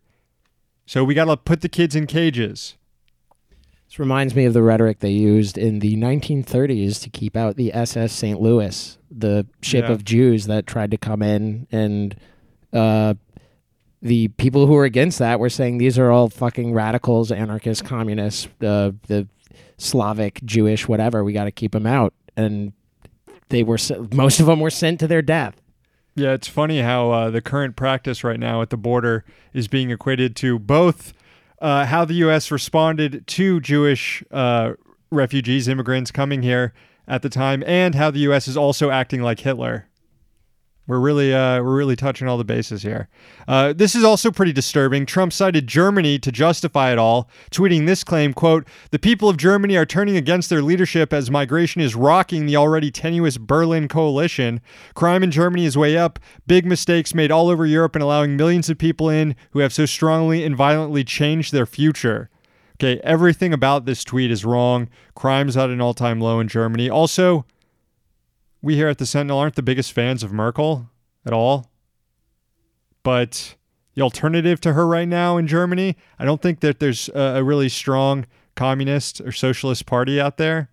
So 0.86 1.04
we 1.04 1.14
got 1.14 1.26
to 1.26 1.38
put 1.38 1.62
the 1.62 1.70
kids 1.70 1.96
in 1.96 2.08
cages. 2.08 2.76
This 3.94 4.00
reminds 4.00 4.34
me 4.34 4.46
of 4.46 4.54
the 4.54 4.64
rhetoric 4.64 5.02
they 5.02 5.12
used 5.12 5.56
in 5.56 5.78
the 5.78 5.96
1930s 5.98 7.00
to 7.04 7.12
keep 7.12 7.38
out 7.38 7.58
the 7.58 7.72
SS 7.76 8.12
St. 8.12 8.42
Louis, 8.42 8.98
the 9.12 9.46
ship 9.62 9.86
Yeah. 9.86 9.92
of 9.92 10.04
Jews 10.04 10.48
that 10.48 10.66
tried 10.66 10.90
to 10.90 10.98
come 10.98 11.22
in. 11.22 11.68
And 11.72 12.16
uh, 12.74 13.14
the 14.02 14.30
people 14.30 14.66
who 14.66 14.74
were 14.74 14.86
against 14.86 15.20
that 15.20 15.40
were 15.40 15.48
saying 15.52 15.78
these 15.78 16.00
are 16.00 16.10
all 16.10 16.28
fucking 16.28 16.74
radicals, 16.74 17.32
anarchists, 17.32 17.84
communists, 17.84 18.48
uh, 18.64 18.94
the 19.06 19.28
Slavic, 19.78 20.44
Jewish, 20.44 20.88
whatever. 20.88 21.24
We 21.24 21.32
got 21.32 21.44
to 21.44 21.52
keep 21.52 21.74
them 21.74 21.86
out. 21.86 22.16
And 22.36 22.74
they 23.50 23.62
were 23.62 23.78
most 24.12 24.40
of 24.40 24.48
them 24.48 24.60
were 24.60 24.72
sent 24.72 25.02
to 25.02 25.08
their 25.08 25.22
death. 25.22 25.62
Yeah, 26.16 26.32
it's 26.32 26.48
funny 26.48 26.82
how 26.82 27.12
uh, 27.12 27.30
the 27.30 27.42
current 27.42 27.76
practice 27.76 28.24
right 28.24 28.40
now 28.40 28.64
at 28.64 28.72
the 28.72 28.78
border 28.78 29.24
is 29.54 29.68
being 29.68 29.92
equated 29.92 30.36
to 30.38 30.58
both 30.58 31.14
uh, 31.64 31.86
how 31.86 32.04
the 32.04 32.16
U.S. 32.16 32.52
responded 32.52 33.26
to 33.26 33.62
Jewish 33.62 34.22
uh, 34.32 34.74
refugees, 35.10 35.70
immigrants 35.70 36.12
coming 36.12 36.44
here 36.44 36.74
at 37.08 37.22
the 37.22 37.30
time, 37.30 37.64
and 37.66 37.96
how 37.96 38.12
the 38.12 38.20
U.S. 38.20 38.50
is 38.50 38.58
also 38.58 38.90
acting 38.90 39.22
like 39.22 39.40
Hitler. 39.40 39.88
We're 40.86 41.00
really, 41.00 41.34
uh, 41.34 41.62
we're 41.64 41.78
really 41.78 41.96
touching 41.96 42.28
all 42.28 42.38
the 42.38 42.44
bases 42.44 42.84
here. 42.84 43.08
Uh, 43.48 43.72
this 43.72 43.96
is 43.96 44.04
also 44.04 44.32
pretty 44.32 44.52
disturbing. 44.52 45.06
Trump 45.06 45.32
cited 45.32 45.66
Germany 45.66 46.20
to 46.20 46.32
justify 46.32 46.92
it 46.92 46.98
all, 46.98 47.30
tweeting 47.52 47.86
this 47.86 48.04
claim: 48.04 48.34
"quote 48.34 48.68
The 48.92 49.00
people 49.00 49.30
of 49.30 49.38
Germany 49.38 49.78
are 49.78 49.86
turning 49.86 50.18
against 50.18 50.50
their 50.50 50.62
leadership 50.62 51.14
as 51.14 51.32
migration 51.32 51.82
is 51.82 51.96
rocking 51.96 52.46
the 52.46 52.58
already 52.58 52.92
tenuous 52.92 53.38
Berlin 53.38 53.88
coalition. 53.88 54.60
Crime 54.94 55.24
in 55.24 55.32
Germany 55.32 55.66
is 55.66 55.78
way 55.78 55.98
up. 55.98 56.20
Big 56.48 56.66
mistakes 56.66 57.16
made 57.16 57.32
all 57.32 57.48
over 57.48 57.66
Europe 57.66 57.96
in 57.96 58.02
allowing 58.02 58.36
millions 58.36 58.70
of 58.70 58.78
people 58.78 59.10
in 59.10 59.36
who 59.52 59.60
have 59.60 59.72
so 59.72 59.86
strongly 59.86 60.44
and 60.44 60.56
violently 60.56 61.06
changed 61.06 61.54
their 61.54 61.66
future." 61.66 62.30
Okay, 62.78 63.00
everything 63.04 63.54
about 63.54 63.86
this 63.86 64.04
tweet 64.04 64.32
is 64.32 64.44
wrong. 64.44 64.90
Crime's 65.16 65.56
at 65.56 65.70
an 65.70 65.80
all-time 65.80 66.20
low 66.20 66.40
in 66.42 66.48
Germany. 66.50 66.90
Also, 66.90 67.46
we 68.64 68.76
here 68.76 68.88
at 68.88 68.98
the 68.98 69.06
Sentinel 69.06 69.38
aren't 69.38 69.56
the 69.56 69.62
biggest 69.62 69.92
fans 69.92 70.24
of 70.24 70.32
Merkel 70.32 70.90
at 71.26 71.34
all. 71.34 71.70
But 73.04 73.56
the 73.94 74.02
alternative 74.02 74.62
to 74.62 74.74
her 74.74 74.88
right 74.88 75.08
now 75.08 75.38
in 75.38 75.46
Germany, 75.46 75.98
I 76.18 76.24
don't 76.26 76.42
think 76.42 76.62
that 76.62 76.80
there's 76.80 77.10
a, 77.10 77.44
really 77.44 77.68
strong 77.68 78.26
communist 78.56 79.20
or 79.20 79.34
socialist 79.34 79.86
party 79.86 80.20
out 80.20 80.38
there. 80.38 80.70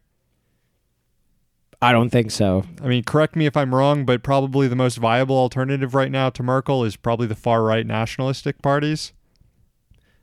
I 1.83 1.91
don't 1.93 2.11
think 2.11 2.31
so. 2.31 2.65
I 2.81 2.87
mean, 2.87 3.03
correct 3.03 3.35
me 3.35 3.47
if 3.47 3.57
I'm 3.57 3.75
wrong, 3.75 4.05
but 4.05 4.23
probably 4.23 4.69
the 4.69 4.77
most 4.77 4.99
viable 4.99 5.37
alternative 5.37 5.95
right 5.95 6.13
now 6.13 6.31
to 6.31 6.43
Merkel 6.43 6.85
is 6.85 6.95
probably 6.95 7.27
the 7.27 7.35
far 7.35 7.65
right 7.65 7.87
nationalistic 7.87 8.63
parties. 8.63 9.13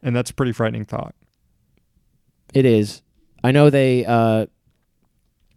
And 0.02 0.16
that's 0.16 0.30
a 0.30 0.34
pretty 0.34 0.54
frightening 0.54 0.86
thought. 0.86 1.16
It 2.54 2.66
is. 2.66 3.02
I 3.44 3.52
know 3.52 3.70
they 3.70 4.06
uh 4.06 4.46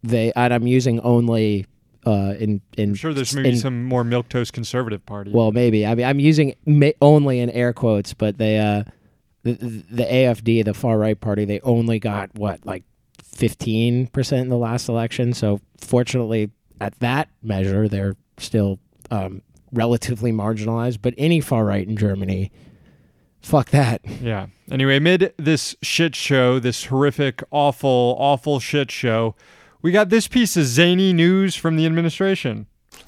they 0.02 0.32
and 0.34 0.52
I'm 0.52 0.66
using 0.66 1.00
only 1.00 1.66
uh 2.06 2.34
in 2.38 2.60
in 2.76 2.90
I'm 2.90 2.94
sure 2.94 3.12
there's 3.12 3.34
maybe 3.34 3.50
in- 3.50 3.56
some 3.58 3.84
more 3.84 4.04
milquetoast 4.04 4.52
conservative 4.52 5.04
party. 5.04 5.30
well 5.32 5.52
maybe 5.52 5.86
I 5.86 5.94
mean 5.94 6.06
I'm 6.06 6.20
using 6.20 6.54
ma- 6.66 6.90
only 7.02 7.40
in 7.40 7.50
air 7.50 7.72
quotes 7.72 8.14
but 8.14 8.38
they 8.38 8.58
uh 8.58 8.84
the, 9.42 9.52
the 9.52 10.04
AFD 10.04 10.64
the 10.64 10.74
far 10.74 10.98
right 10.98 11.18
party 11.20 11.44
they 11.44 11.60
only 11.60 11.98
got 11.98 12.34
what 12.34 12.64
like 12.64 12.84
15% 13.36 14.32
in 14.40 14.48
the 14.48 14.56
last 14.58 14.88
election 14.88 15.32
so 15.32 15.60
fortunately 15.78 16.50
at 16.80 16.98
that 17.00 17.28
measure, 17.42 17.88
they're 17.88 18.16
still 18.38 18.78
um, 19.10 19.42
relatively 19.72 20.32
marginalized. 20.32 20.98
But 21.02 21.12
any 21.18 21.40
far 21.40 21.64
right 21.64 21.86
in 21.86 21.96
Germany, 21.96 22.50
fuck 23.42 23.70
that. 23.70 24.00
Yeah. 24.22 24.46
Anyway, 24.70 24.96
amid 24.96 25.34
this 25.36 25.76
shit 25.82 26.14
show, 26.16 26.58
this 26.58 26.86
horrific, 26.86 27.42
awful, 27.50 28.16
awful 28.18 28.60
shit 28.60 28.90
show, 28.90 29.34
we 29.82 29.92
got 29.92 30.08
this 30.08 30.28
piece 30.28 30.56
of 30.56 30.64
zany 30.64 31.12
news 31.12 31.54
from 31.54 31.76
the 31.76 31.86
administration. 31.86 32.66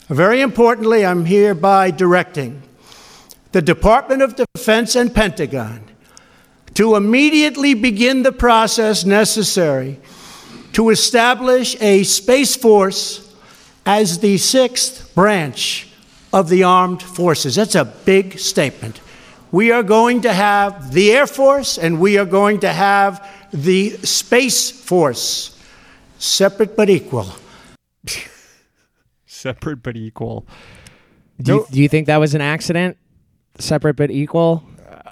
Very 0.08 0.40
importantly, 0.40 1.04
I'm 1.04 1.26
hereby 1.26 1.90
directing 1.90 2.62
the 3.52 3.62
Department 3.62 4.22
of 4.22 4.36
Defense 4.36 4.96
and 4.96 5.14
Pentagon 5.14 5.84
to 6.74 6.96
immediately 6.96 7.74
begin 7.74 8.22
the 8.22 8.32
process 8.32 9.04
necessary 9.04 9.98
to 10.72 10.88
establish 10.88 11.80
a 11.82 12.02
Space 12.04 12.56
Force 12.56 13.34
as 13.84 14.20
the 14.20 14.38
sixth 14.38 15.14
branch 15.14 15.88
of 16.32 16.48
the 16.48 16.62
armed 16.62 17.02
forces. 17.02 17.56
That's 17.56 17.74
a 17.74 17.84
big 17.84 18.38
statement. 18.38 19.00
We 19.50 19.70
are 19.70 19.82
going 19.82 20.22
to 20.22 20.32
have 20.32 20.94
the 20.94 21.12
Air 21.12 21.26
Force 21.26 21.76
and 21.76 22.00
we 22.00 22.16
are 22.16 22.24
going 22.24 22.60
to 22.60 22.72
have 22.72 23.28
the 23.52 23.90
Space 23.98 24.70
Force, 24.70 25.51
separate 26.22 26.76
but 26.76 26.88
equal. 26.88 27.26
Separate 29.26 29.82
but 29.82 29.96
equal. 29.96 30.46
Do, 31.40 31.52
No- 31.52 31.58
you, 31.58 31.66
do 31.70 31.82
you 31.82 31.88
think 31.88 32.06
that 32.06 32.18
was 32.18 32.34
an 32.34 32.40
accident? 32.40 32.96
Separate 33.58 33.96
but 33.96 34.10
equal? 34.10 34.62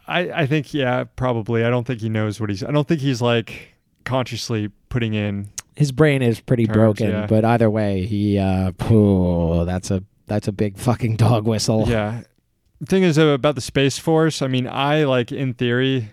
I, 0.07 0.43
I 0.43 0.47
think, 0.47 0.73
yeah, 0.75 1.05
probably. 1.17 1.65
I 1.65 1.71
don't 1.71 1.87
think 1.87 2.01
he 2.01 2.09
knows 2.09 2.41
what 2.41 2.51
he's. 2.51 2.63
I 2.65 2.71
don't 2.71 2.87
think 2.87 3.01
he's 3.01 3.21
like 3.23 3.75
consciously 4.05 4.71
putting 4.89 5.15
in. 5.15 5.49
His 5.77 5.93
brain 5.93 6.21
is 6.23 6.41
pretty 6.41 6.67
Terms, 6.67 6.77
broken, 6.77 7.11
yeah. 7.11 7.27
but 7.27 7.45
either 7.45 7.71
way, 7.71 8.05
he 8.07 8.39
uh, 8.39 8.73
phew, 8.87 9.65
that's 9.65 9.91
a 9.91 10.03
that's 10.27 10.47
a 10.49 10.53
big 10.53 10.79
fucking 10.79 11.17
dog 11.17 11.47
whistle. 11.47 11.85
Yeah. 11.89 12.23
The 12.81 12.87
thing 12.87 13.03
is 13.03 13.19
uh, 13.19 13.27
about 13.29 13.55
the 13.57 13.61
Space 13.61 13.99
Force, 13.99 14.43
I 14.43 14.47
mean, 14.47 14.67
I 14.67 15.05
like, 15.05 15.33
in 15.33 15.55
theory, 15.55 16.13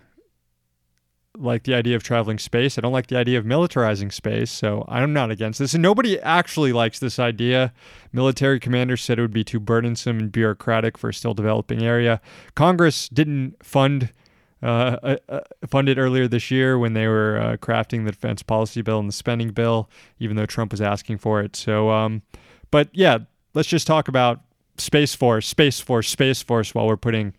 like 1.38 1.64
the 1.64 1.74
idea 1.74 1.96
of 1.96 2.02
traveling 2.02 2.38
space. 2.38 2.76
I 2.76 2.80
don't 2.80 2.92
like 2.92 3.06
the 3.06 3.16
idea 3.16 3.38
of 3.38 3.44
militarizing 3.44 4.12
space, 4.12 4.50
so 4.50 4.84
I'm 4.88 5.12
not 5.12 5.30
against 5.30 5.58
this. 5.58 5.74
And 5.74 5.82
nobody 5.82 6.18
actually 6.20 6.72
likes 6.72 6.98
this 6.98 7.18
idea. 7.18 7.72
Military 8.12 8.58
commanders 8.60 9.02
said 9.02 9.18
it 9.18 9.22
would 9.22 9.32
be 9.32 9.44
too 9.44 9.60
burdensome 9.60 10.18
and 10.18 10.32
bureaucratic 10.32 10.98
for 10.98 11.10
a 11.10 11.14
still 11.14 11.34
developing 11.34 11.82
area. 11.82 12.20
Congress 12.54 13.08
didn't 13.08 13.64
fund 13.64 14.12
uh, 14.60 14.96
uh, 15.02 15.16
uh, 15.28 15.40
fund 15.68 15.88
it 15.88 15.98
earlier 15.98 16.26
this 16.26 16.50
year 16.50 16.78
when 16.78 16.92
they 16.92 17.06
were 17.06 17.38
uh, 17.38 17.56
crafting 17.58 18.04
the 18.04 18.10
defense 18.10 18.42
policy 18.42 18.82
bill 18.82 18.98
and 18.98 19.08
the 19.08 19.12
spending 19.12 19.50
bill, 19.50 19.88
even 20.18 20.36
though 20.36 20.46
Trump 20.46 20.72
was 20.72 20.80
asking 20.80 21.18
for 21.18 21.40
it. 21.40 21.54
So, 21.54 21.90
um, 21.90 22.22
but 22.72 22.88
yeah, 22.92 23.18
let's 23.54 23.68
just 23.68 23.86
talk 23.86 24.08
about 24.08 24.40
Space 24.76 25.14
Force, 25.14 25.46
Space 25.46 25.78
Force, 25.78 26.08
Space 26.08 26.42
Force 26.42 26.74
while 26.74 26.88
we're 26.88 26.96
putting 26.96 27.34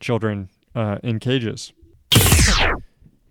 children 0.00 0.48
uh, 0.74 0.98
in 1.02 1.18
cages. 1.18 1.74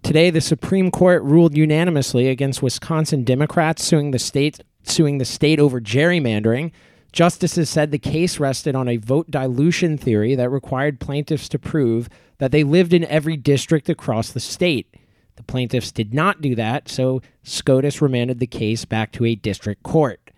Today, 0.03 0.29
the 0.29 0.41
Supreme 0.41 0.91
Court 0.91 1.23
ruled 1.23 1.55
unanimously 1.55 2.27
against 2.27 2.61
Wisconsin 2.61 3.23
Democrats 3.23 3.83
suing 3.83 4.11
the 4.11 4.19
state 4.19 4.59
suing 4.83 5.19
the 5.19 5.25
state 5.25 5.59
over 5.59 5.79
gerrymandering. 5.79 6.71
Justices 7.11 7.69
said 7.69 7.91
the 7.91 7.99
case 7.99 8.39
rested 8.39 8.75
on 8.75 8.87
a 8.87 8.97
vote 8.97 9.29
dilution 9.29 9.97
theory 9.97 10.33
that 10.33 10.49
required 10.49 10.99
plaintiffs 10.99 11.47
to 11.49 11.59
prove 11.59 12.09
that 12.39 12.51
they 12.51 12.63
lived 12.63 12.93
in 12.93 13.05
every 13.05 13.37
district 13.37 13.89
across 13.89 14.31
the 14.31 14.39
state. 14.39 14.95
The 15.35 15.43
plaintiffs 15.43 15.91
did 15.91 16.13
not 16.13 16.41
do 16.41 16.55
that, 16.55 16.89
so 16.89 17.21
SCOTUS 17.43 18.01
remanded 18.01 18.39
the 18.39 18.47
case 18.47 18.85
back 18.85 19.11
to 19.13 19.25
a 19.25 19.35
district 19.35 19.83
court. 19.83 20.31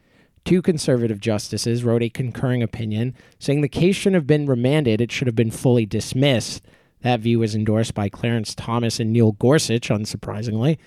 Two 0.46 0.62
conservative 0.62 1.22
justices 1.22 1.84
wrote 1.84 2.04
a 2.04 2.10
concurring 2.10 2.62
opinion 2.62 3.16
saying 3.40 3.62
the 3.62 3.70
case 3.70 3.96
shouldn't 3.96 4.16
have 4.16 4.28
been 4.28 4.46
remanded, 4.46 5.00
it 5.00 5.12
should 5.12 5.28
have 5.28 5.36
been 5.36 5.52
fully 5.52 5.86
dismissed. 5.86 6.64
That 7.04 7.20
view 7.20 7.40
was 7.40 7.54
endorsed 7.54 7.94
by 7.94 8.10
Clarence 8.10 8.56
Thomas 8.56 9.00
and 9.00 9.12
Neil 9.14 9.34
Gorsuch, 9.34 9.90
unsurprisingly. 9.90 10.78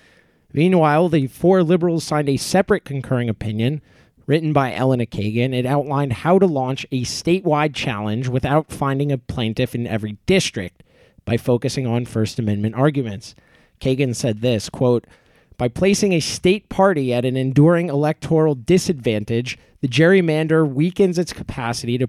Meanwhile, 0.51 1.09
the 1.09 1.27
four 1.27 1.63
liberals 1.63 2.03
signed 2.03 2.29
a 2.29 2.37
separate 2.37 2.85
concurring 2.85 3.29
opinion 3.29 3.81
written 4.25 4.51
by 4.51 4.73
Elena 4.73 5.05
Kagan. 5.05 5.53
It 5.53 5.65
outlined 5.65 6.13
how 6.13 6.39
to 6.39 6.45
launch 6.45 6.85
a 6.91 7.03
statewide 7.03 7.73
challenge 7.73 8.27
without 8.27 8.71
finding 8.71 9.11
a 9.11 9.17
plaintiff 9.17 9.75
in 9.75 9.87
every 9.87 10.17
district 10.25 10.83
by 11.23 11.37
focusing 11.37 11.85
on 11.85 12.05
First 12.05 12.39
Amendment 12.39 12.75
arguments. 12.75 13.35
Kagan 13.79 14.15
said 14.15 14.41
this 14.41 14.69
quote, 14.69 15.05
by 15.57 15.67
placing 15.67 16.13
a 16.13 16.19
state 16.19 16.69
party 16.69 17.11
at 17.13 17.25
an 17.25 17.35
enduring 17.35 17.89
electoral 17.89 18.53
disadvantage, 18.53 19.57
the 19.81 19.87
gerrymander 19.87 20.67
weakens 20.67 21.17
its 21.17 21.33
capacity 21.33 21.97
to, 21.97 22.07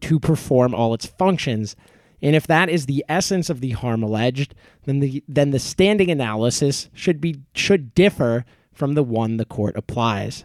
to 0.00 0.20
perform 0.20 0.74
all 0.74 0.92
its 0.92 1.06
functions. 1.06 1.76
And 2.22 2.34
if 2.34 2.46
that 2.46 2.68
is 2.68 2.86
the 2.86 3.04
essence 3.08 3.50
of 3.50 3.60
the 3.60 3.70
harm 3.70 4.02
alleged, 4.02 4.54
then 4.84 5.00
the 5.00 5.22
then 5.28 5.50
the 5.50 5.58
standing 5.58 6.10
analysis 6.10 6.88
should 6.94 7.20
be 7.20 7.40
should 7.54 7.94
differ 7.94 8.44
from 8.72 8.94
the 8.94 9.02
one 9.02 9.36
the 9.36 9.44
court 9.44 9.76
applies. 9.76 10.44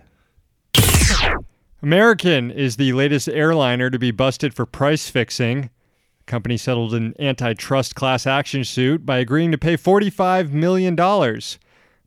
American 1.81 2.51
is 2.51 2.75
the 2.75 2.91
latest 2.93 3.29
airliner 3.29 3.89
to 3.89 3.97
be 3.97 4.11
busted 4.11 4.53
for 4.53 4.65
price 4.65 5.09
fixing. 5.09 5.69
The 6.19 6.25
company 6.25 6.57
settled 6.57 6.93
an 6.93 7.13
antitrust 7.19 7.95
class 7.95 8.27
action 8.27 8.65
suit 8.65 9.05
by 9.05 9.19
agreeing 9.19 9.51
to 9.51 9.57
pay 9.57 9.77
$45 9.77 10.51
million. 10.51 10.95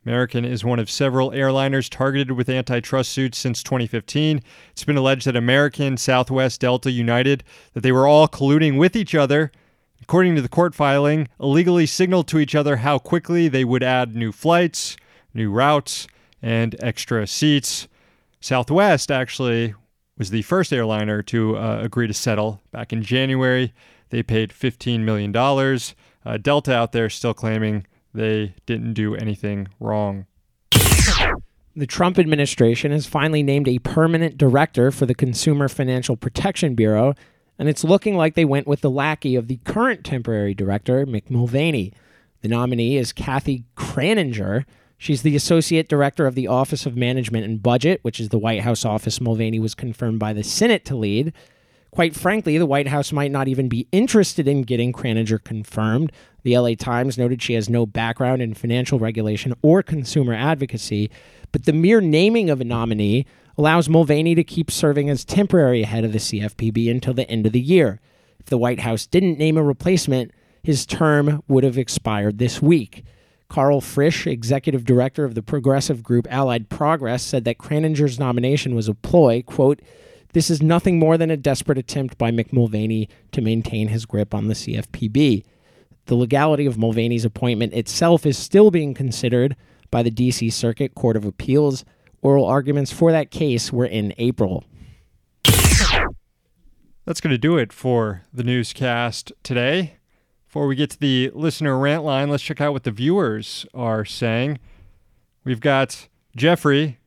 American 0.05 0.43
is 0.43 0.65
one 0.65 0.79
of 0.79 0.89
several 0.89 1.31
airliners 1.31 1.89
targeted 1.89 2.31
with 2.31 2.49
antitrust 2.49 3.11
suits 3.11 3.37
since 3.37 3.63
2015. 3.63 4.41
It's 4.71 4.83
been 4.83 4.97
alleged 4.97 5.25
that 5.25 5.35
American, 5.35 5.95
Southwest, 5.95 6.59
Delta, 6.59 6.91
United, 6.91 7.43
that 7.73 7.81
they 7.81 7.91
were 7.91 8.07
all 8.07 8.27
colluding 8.27 8.77
with 8.77 8.95
each 8.95 9.15
other. 9.15 9.51
According 10.01 10.35
to 10.35 10.41
the 10.41 10.49
court 10.49 10.75
filing, 10.75 11.29
illegally 11.39 11.85
signaled 11.85 12.27
to 12.27 12.39
each 12.39 12.53
other 12.55 12.77
how 12.77 12.99
quickly 12.99 13.47
they 13.47 13.63
would 13.63 13.83
add 13.83 14.15
new 14.15 14.33
flights, 14.33 14.97
new 15.33 15.49
routes, 15.49 16.07
and 16.41 16.75
extra 16.81 17.25
seats. 17.25 17.87
Southwest 18.41 19.09
actually 19.09 19.73
was 20.17 20.29
the 20.29 20.41
first 20.41 20.73
airliner 20.73 21.21
to 21.23 21.57
uh, 21.57 21.79
agree 21.81 22.07
to 22.07 22.13
settle 22.13 22.61
back 22.71 22.91
in 22.91 23.01
January. 23.01 23.73
They 24.09 24.21
paid 24.21 24.49
$15 24.51 24.99
million. 24.99 25.33
Uh, 25.35 26.37
Delta 26.37 26.75
out 26.75 26.91
there 26.91 27.09
still 27.09 27.33
claiming 27.33 27.85
they 28.13 28.55
didn't 28.65 28.93
do 28.93 29.15
anything 29.15 29.67
wrong. 29.79 30.25
The 31.75 31.87
Trump 31.87 32.19
administration 32.19 32.91
has 32.91 33.07
finally 33.07 33.41
named 33.41 33.67
a 33.67 33.79
permanent 33.79 34.37
director 34.37 34.91
for 34.91 35.07
the 35.07 35.15
Consumer 35.15 35.67
Financial 35.67 36.15
Protection 36.15 36.75
Bureau, 36.75 37.15
and 37.57 37.67
it's 37.67 37.83
looking 37.83 38.15
like 38.15 38.35
they 38.35 38.45
went 38.45 38.67
with 38.67 38.81
the 38.81 38.91
lackey 38.91 39.35
of 39.35 39.47
the 39.47 39.57
current 39.63 40.03
temporary 40.03 40.53
director, 40.53 41.05
Mick 41.05 41.31
Mulvaney. 41.31 41.91
The 42.41 42.47
nominee 42.47 42.97
is 42.97 43.11
Kathy 43.11 43.65
Kraninger. 43.75 44.65
She's 44.97 45.23
the 45.23 45.35
associate 45.35 45.89
director 45.89 46.27
of 46.27 46.35
the 46.35 46.47
Office 46.47 46.85
of 46.85 46.95
Management 46.95 47.45
and 47.45 47.63
Budget, 47.63 47.99
which 48.03 48.19
is 48.19 48.29
the 48.29 48.37
White 48.37 48.61
House 48.61 48.85
office 48.85 49.19
Mulvaney 49.19 49.59
was 49.59 49.73
confirmed 49.73 50.19
by 50.19 50.33
the 50.33 50.43
Senate 50.43 50.85
to 50.85 50.95
lead. 50.95 51.33
Quite 51.93 52.15
frankly, 52.15 52.57
the 52.57 52.65
White 52.65 52.87
House 52.87 53.11
might 53.11 53.29
not 53.29 53.47
even 53.47 53.69
be 53.69 53.87
interested 53.91 54.47
in 54.47 54.63
getting 54.63 54.91
Kraninger 54.91 55.43
confirmed. 55.43 56.11
The 56.41 56.57
LA 56.57 56.73
Times 56.73 57.19
noted 57.19 57.39
she 57.39 57.53
has 57.53 57.69
no 57.69 57.85
background 57.85 58.41
in 58.41 58.55
financial 58.55 58.97
regulation 58.97 59.53
or 59.61 59.83
consumer 59.83 60.33
advocacy, 60.33 61.11
but 61.51 61.65
the 61.65 61.71
mere 61.71 62.01
naming 62.01 62.49
of 62.49 62.59
a 62.59 62.63
nominee 62.63 63.27
allows 63.59 63.89
Mulvaney 63.89 64.33
to 64.33 64.43
keep 64.43 64.71
serving 64.71 65.07
as 65.07 65.23
temporary 65.23 65.83
head 65.83 66.03
of 66.03 66.13
the 66.13 66.17
CFPB 66.17 66.89
until 66.89 67.13
the 67.13 67.29
end 67.29 67.45
of 67.45 67.51
the 67.51 67.61
year. 67.61 68.01
If 68.39 68.47
the 68.47 68.57
White 68.57 68.79
House 68.79 69.05
didn't 69.05 69.37
name 69.37 69.55
a 69.55 69.61
replacement, 69.61 70.31
his 70.63 70.87
term 70.87 71.43
would 71.47 71.63
have 71.63 71.77
expired 71.77 72.39
this 72.39 72.59
week. 72.59 73.05
Karl 73.49 73.81
Frisch, 73.81 74.25
executive 74.25 74.83
director 74.83 75.25
of 75.25 75.35
the 75.35 75.43
progressive 75.43 76.01
group 76.01 76.25
Allied 76.31 76.69
Progress, 76.69 77.21
said 77.21 77.43
that 77.43 77.59
Kraninger's 77.59 78.17
nomination 78.17 78.73
was 78.73 78.87
a 78.87 78.95
ploy, 78.95 79.43
quote, 79.43 79.79
this 80.33 80.49
is 80.49 80.61
nothing 80.61 80.99
more 80.99 81.17
than 81.17 81.31
a 81.31 81.37
desperate 81.37 81.77
attempt 81.77 82.17
by 82.17 82.31
Mick 82.31 82.51
Mulvaney 82.51 83.07
to 83.31 83.41
maintain 83.41 83.87
his 83.87 84.05
grip 84.05 84.33
on 84.33 84.47
the 84.47 84.53
CFPB. 84.53 85.45
The 86.05 86.15
legality 86.15 86.65
of 86.65 86.77
Mulvaney's 86.77 87.23
appointment 87.23 87.73
itself 87.73 88.25
is 88.25 88.37
still 88.37 88.71
being 88.71 88.93
considered 88.93 89.55
by 89.89 90.03
the 90.03 90.11
D.C. 90.11 90.49
Circuit 90.49 90.95
Court 90.95 91.15
of 91.15 91.23
Appeals. 91.23 91.85
Oral 92.21 92.45
arguments 92.45 92.91
for 92.91 93.11
that 93.11 93.31
case 93.31 93.71
were 93.71 93.85
in 93.85 94.13
April. 94.17 94.63
That's 97.05 97.21
going 97.21 97.31
to 97.31 97.37
do 97.37 97.57
it 97.57 97.71
for 97.71 98.23
the 98.33 98.43
newscast 98.43 99.31
today. 99.43 99.97
Before 100.47 100.67
we 100.67 100.75
get 100.75 100.89
to 100.91 100.99
the 100.99 101.31
listener 101.33 101.77
rant 101.77 102.03
line, 102.03 102.29
let's 102.29 102.43
check 102.43 102.61
out 102.61 102.73
what 102.73 102.83
the 102.83 102.91
viewers 102.91 103.65
are 103.73 104.05
saying. 104.05 104.59
We've 105.43 105.59
got 105.59 106.07
Jeffrey 106.35 106.99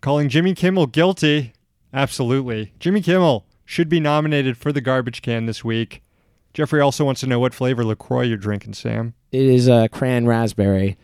calling 0.00 0.28
Jimmy 0.28 0.54
Kimmel 0.54 0.86
guilty. 0.86 1.52
Absolutely. 1.92 2.72
Jimmy 2.78 3.02
Kimmel 3.02 3.46
should 3.64 3.88
be 3.88 4.00
nominated 4.00 4.56
for 4.56 4.72
the 4.72 4.80
garbage 4.80 5.22
can 5.22 5.46
this 5.46 5.64
week. 5.64 6.02
Jeffrey 6.54 6.80
also 6.80 7.04
wants 7.04 7.20
to 7.20 7.26
know 7.26 7.38
what 7.38 7.54
flavor 7.54 7.84
LaCroix 7.84 8.22
you're 8.22 8.36
drinking, 8.36 8.74
Sam. 8.74 9.14
It 9.30 9.42
is 9.42 9.68
a 9.68 9.88
cran 9.88 10.26
raspberry. 10.26 10.98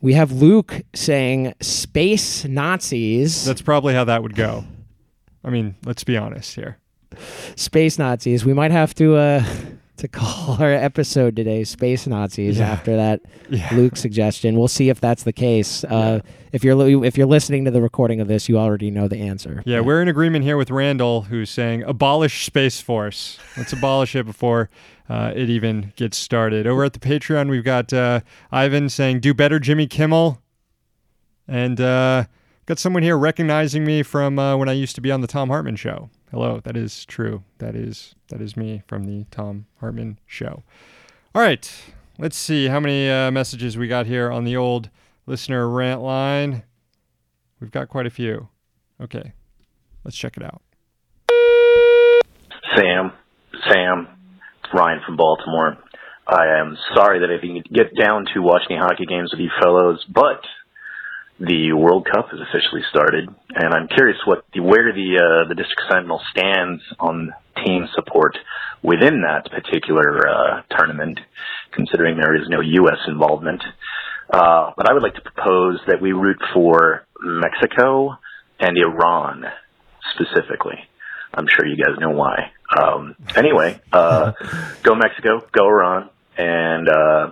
We 0.00 0.14
have 0.14 0.32
Luke 0.32 0.82
saying 0.92 1.54
space 1.60 2.44
Nazis. 2.44 3.44
That's 3.44 3.62
probably 3.62 3.94
how 3.94 4.02
that 4.04 4.20
would 4.24 4.34
go. 4.34 4.64
I 5.44 5.50
mean, 5.50 5.76
let's 5.84 6.02
be 6.02 6.16
honest 6.16 6.56
here. 6.56 6.78
Space 7.54 7.96
Nazis. 7.96 8.44
We 8.44 8.54
might 8.54 8.72
have 8.72 8.92
to 8.96 9.14
uh 9.14 9.44
to 9.98 10.08
call 10.08 10.56
our 10.62 10.72
episode 10.72 11.36
today 11.36 11.64
Space 11.64 12.06
Nazis 12.06 12.58
Yeah. 12.58 12.70
after 12.70 12.96
that 12.96 13.20
Yeah. 13.50 13.68
Luke 13.74 13.96
suggestion. 13.96 14.56
We'll 14.58 14.68
see 14.68 14.88
if 14.88 15.00
that's 15.00 15.24
the 15.24 15.32
case. 15.32 15.84
Uh, 15.84 16.20
if 16.52 16.64
you're 16.64 16.74
li- 16.74 17.06
if 17.06 17.16
you're 17.18 17.26
listening 17.26 17.64
to 17.66 17.70
the 17.70 17.82
recording 17.82 18.20
of 18.20 18.28
this, 18.28 18.48
you 18.48 18.58
already 18.58 18.90
know 18.90 19.08
the 19.08 19.18
answer. 19.18 19.62
Yeah, 19.66 19.80
we're 19.80 20.00
in 20.00 20.08
agreement 20.08 20.44
here 20.44 20.56
with 20.56 20.70
Randall, 20.70 21.22
who's 21.22 21.50
saying 21.50 21.82
abolish 21.82 22.46
Space 22.46 22.80
Force. 22.80 23.38
Let's 23.56 23.72
abolish 23.72 24.16
it 24.16 24.24
before 24.24 24.70
uh, 25.08 25.32
it 25.36 25.50
even 25.50 25.92
gets 25.96 26.16
started. 26.16 26.66
Over 26.66 26.84
at 26.84 26.94
the 26.94 26.98
Patreon, 26.98 27.50
we've 27.50 27.64
got 27.64 27.92
uh, 27.92 28.20
Ivan 28.50 28.88
saying, 28.88 29.20
"Do 29.20 29.34
better, 29.34 29.58
Jimmy 29.58 29.86
Kimmel," 29.86 30.40
and 31.46 31.80
uh, 31.80 32.24
got 32.66 32.78
someone 32.78 33.02
here 33.02 33.18
recognizing 33.18 33.84
me 33.84 34.02
from 34.02 34.38
uh, 34.38 34.56
when 34.56 34.68
I 34.68 34.72
used 34.72 34.94
to 34.94 35.00
be 35.02 35.10
on 35.10 35.20
the 35.20 35.26
Thom 35.26 35.48
Hartmann 35.50 35.76
Show. 35.76 36.08
Hello, 36.32 36.60
that 36.60 36.78
is 36.78 37.04
true. 37.04 37.42
That 37.58 37.76
is 37.76 38.14
that 38.28 38.40
is 38.40 38.56
me 38.56 38.82
from 38.86 39.04
the 39.04 39.26
Thom 39.30 39.66
Hartmann 39.80 40.18
Show. 40.24 40.62
All 41.34 41.42
right, 41.42 41.70
let's 42.18 42.38
see 42.38 42.68
how 42.68 42.80
many 42.80 43.10
uh, 43.10 43.30
messages 43.30 43.76
we 43.76 43.86
got 43.86 44.06
here 44.06 44.32
on 44.32 44.44
the 44.44 44.56
old 44.56 44.88
listener 45.26 45.68
rant 45.68 46.00
line. 46.00 46.62
We've 47.60 47.70
got 47.70 47.90
quite 47.90 48.06
a 48.06 48.10
few. 48.10 48.48
Okay, 48.98 49.34
let's 50.04 50.16
check 50.16 50.38
it 50.38 50.42
out. 50.42 50.62
Sam, 52.76 53.12
Sam, 53.68 54.08
Ryan 54.72 55.00
from 55.04 55.18
Baltimore. 55.18 55.76
I 56.26 56.60
am 56.60 56.78
sorry 56.94 57.18
that 57.18 57.28
I 57.28 57.44
didn't 57.46 57.70
get 57.70 57.94
down 57.94 58.24
to 58.32 58.40
watching 58.40 58.78
hockey 58.78 59.04
games 59.04 59.32
with 59.34 59.40
you 59.40 59.50
fellows, 59.60 60.02
but 60.08 60.40
the 61.42 61.72
World 61.72 62.06
Cup 62.10 62.30
has 62.30 62.38
officially 62.38 62.82
started, 62.88 63.28
and 63.50 63.74
I'm 63.74 63.88
curious 63.88 64.18
what 64.24 64.44
the, 64.54 64.60
where 64.60 64.92
the 64.92 65.18
uh, 65.18 65.48
the 65.48 65.56
District 65.56 65.82
Sentinel 65.90 66.20
stands 66.30 66.82
on 67.00 67.32
team 67.64 67.88
support 67.94 68.38
within 68.82 69.22
that 69.22 69.50
particular 69.50 70.28
uh, 70.28 70.62
tournament, 70.70 71.18
considering 71.72 72.16
there 72.16 72.36
is 72.36 72.48
no 72.48 72.60
U.S. 72.60 72.98
involvement. 73.08 73.60
Uh, 74.30 74.70
but 74.76 74.88
I 74.88 74.92
would 74.92 75.02
like 75.02 75.14
to 75.14 75.20
propose 75.20 75.80
that 75.88 76.00
we 76.00 76.12
root 76.12 76.38
for 76.54 77.06
Mexico 77.20 78.16
and 78.60 78.78
Iran 78.78 79.44
specifically. 80.14 80.78
I'm 81.34 81.46
sure 81.48 81.66
you 81.66 81.76
guys 81.76 81.98
know 81.98 82.10
why. 82.10 82.52
Um, 82.78 83.16
anyway, 83.34 83.80
uh, 83.92 84.32
go 84.84 84.94
Mexico, 84.94 85.40
go 85.50 85.66
Iran, 85.66 86.08
and 86.38 86.88
uh, 86.88 87.30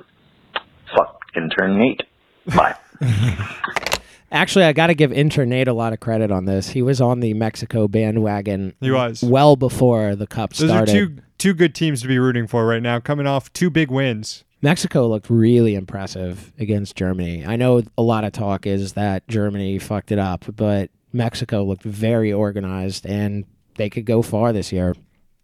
fuck 0.96 1.20
intern 1.36 1.78
Nate. 1.78 2.02
Bye. 2.46 2.74
Actually, 4.32 4.64
I 4.64 4.72
got 4.72 4.86
to 4.88 4.94
give 4.94 5.12
intern 5.12 5.48
Nate 5.48 5.66
a 5.68 5.72
lot 5.72 5.92
of 5.92 6.00
credit 6.00 6.30
on 6.30 6.44
this. 6.44 6.68
He 6.68 6.82
was 6.82 7.00
on 7.00 7.20
the 7.20 7.34
Mexico 7.34 7.88
bandwagon. 7.88 8.74
He 8.80 8.90
was. 8.90 9.22
well 9.22 9.56
before 9.56 10.14
the 10.14 10.26
cup 10.26 10.52
Those 10.52 10.68
started. 10.68 10.88
are 10.94 11.06
two 11.06 11.16
two 11.38 11.54
good 11.54 11.74
teams 11.74 12.02
to 12.02 12.08
be 12.08 12.18
rooting 12.18 12.46
for 12.46 12.66
right 12.66 12.82
now, 12.82 13.00
coming 13.00 13.26
off 13.26 13.52
two 13.52 13.70
big 13.70 13.90
wins. 13.90 14.44
Mexico 14.62 15.08
looked 15.08 15.30
really 15.30 15.74
impressive 15.74 16.52
against 16.58 16.94
Germany. 16.94 17.46
I 17.46 17.56
know 17.56 17.82
a 17.96 18.02
lot 18.02 18.24
of 18.24 18.32
talk 18.32 18.66
is 18.66 18.92
that 18.92 19.26
Germany 19.26 19.78
fucked 19.78 20.12
it 20.12 20.18
up, 20.18 20.44
but 20.54 20.90
Mexico 21.12 21.64
looked 21.64 21.82
very 21.82 22.32
organized 22.32 23.06
and 23.06 23.46
they 23.76 23.88
could 23.88 24.04
go 24.04 24.20
far 24.22 24.52
this 24.52 24.70
year. 24.70 24.94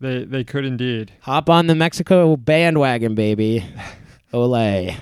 They 0.00 0.24
they 0.24 0.44
could 0.44 0.64
indeed. 0.66 1.12
Hop 1.22 1.48
on 1.48 1.66
the 1.66 1.74
Mexico 1.74 2.36
bandwagon, 2.36 3.14
baby. 3.14 3.64
Olay. 4.34 4.96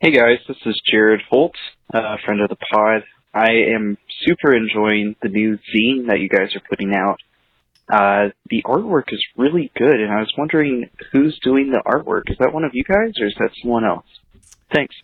Hey 0.00 0.12
guys, 0.12 0.38
this 0.46 0.56
is 0.64 0.80
Jared 0.88 1.22
Holt, 1.28 1.56
uh, 1.92 2.16
friend 2.24 2.40
of 2.40 2.48
the 2.48 2.56
pod. 2.72 3.02
I 3.34 3.50
am 3.74 3.98
super 4.24 4.54
enjoying 4.54 5.16
the 5.22 5.28
new 5.28 5.56
zine 5.74 6.06
that 6.06 6.20
you 6.20 6.28
guys 6.28 6.54
are 6.54 6.62
putting 6.68 6.94
out. 6.94 7.18
Uh, 7.88 8.28
the 8.48 8.62
artwork 8.64 9.12
is 9.12 9.20
really 9.36 9.72
good, 9.76 10.00
and 10.00 10.12
I 10.12 10.20
was 10.20 10.32
wondering 10.38 10.88
who's 11.10 11.36
doing 11.42 11.72
the 11.72 11.82
artwork. 11.84 12.30
Is 12.30 12.36
that 12.38 12.52
one 12.52 12.62
of 12.62 12.70
you 12.74 12.84
guys, 12.84 13.14
or 13.20 13.26
is 13.26 13.34
that 13.40 13.50
someone 13.60 13.84
else? 13.84 14.06
Thanks, 14.72 14.94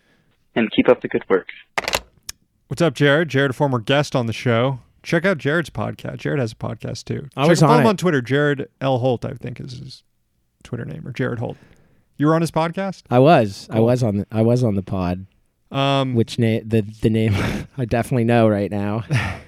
and 0.55 0.71
keep 0.71 0.88
up 0.88 1.03
the 1.03 1.09
good 1.09 1.25
work. 1.29 1.49
What's 2.69 2.83
up, 2.83 2.95
Jared? 2.95 3.29
Jared, 3.29 3.51
a 3.51 3.55
former 3.55 3.81
guest 3.81 4.14
on 4.14 4.27
the 4.27 4.33
show. 4.33 4.79
Check 5.03 5.25
out 5.25 5.38
Jared's 5.38 5.71
podcast. 5.71 6.19
Jared 6.19 6.38
has 6.38 6.53
a 6.53 6.57
podcast 6.57 7.05
too. 7.05 7.29
I 7.37 7.42
Check 7.42 7.51
was 7.51 7.61
follow 7.61 7.75
on 7.75 7.81
him 7.81 7.87
it. 7.87 7.88
on 7.88 7.97
Twitter. 7.97 8.23
Jared 8.23 8.69
L 8.81 8.99
Holt, 8.99 9.25
I 9.25 9.33
think, 9.33 9.59
is 9.59 9.73
his 9.79 10.03
Twitter 10.62 10.85
name, 10.85 11.05
or 11.05 11.11
Jared 11.12 11.40
Holt. 11.40 11.57
You 12.16 12.27
were 12.29 12.35
on 12.35 12.40
his 12.42 12.50
podcast. 12.50 13.03
I 13.11 13.18
was. 13.18 13.66
I 13.70 13.81
was 13.81 14.03
on 14.03 14.18
the, 14.18 14.27
I 14.31 14.42
was 14.42 14.62
on 14.62 14.74
the 14.77 14.83
pod, 14.83 15.27
Um, 15.72 16.14
which 16.14 16.38
name? 16.38 16.62
the 16.68 16.83
the 16.83 17.11
name 17.11 17.35
I 17.79 17.85
definitely 17.85 18.24
know 18.24 18.48
right 18.48 18.70
now. 18.70 19.05
Uh, 19.12 19.40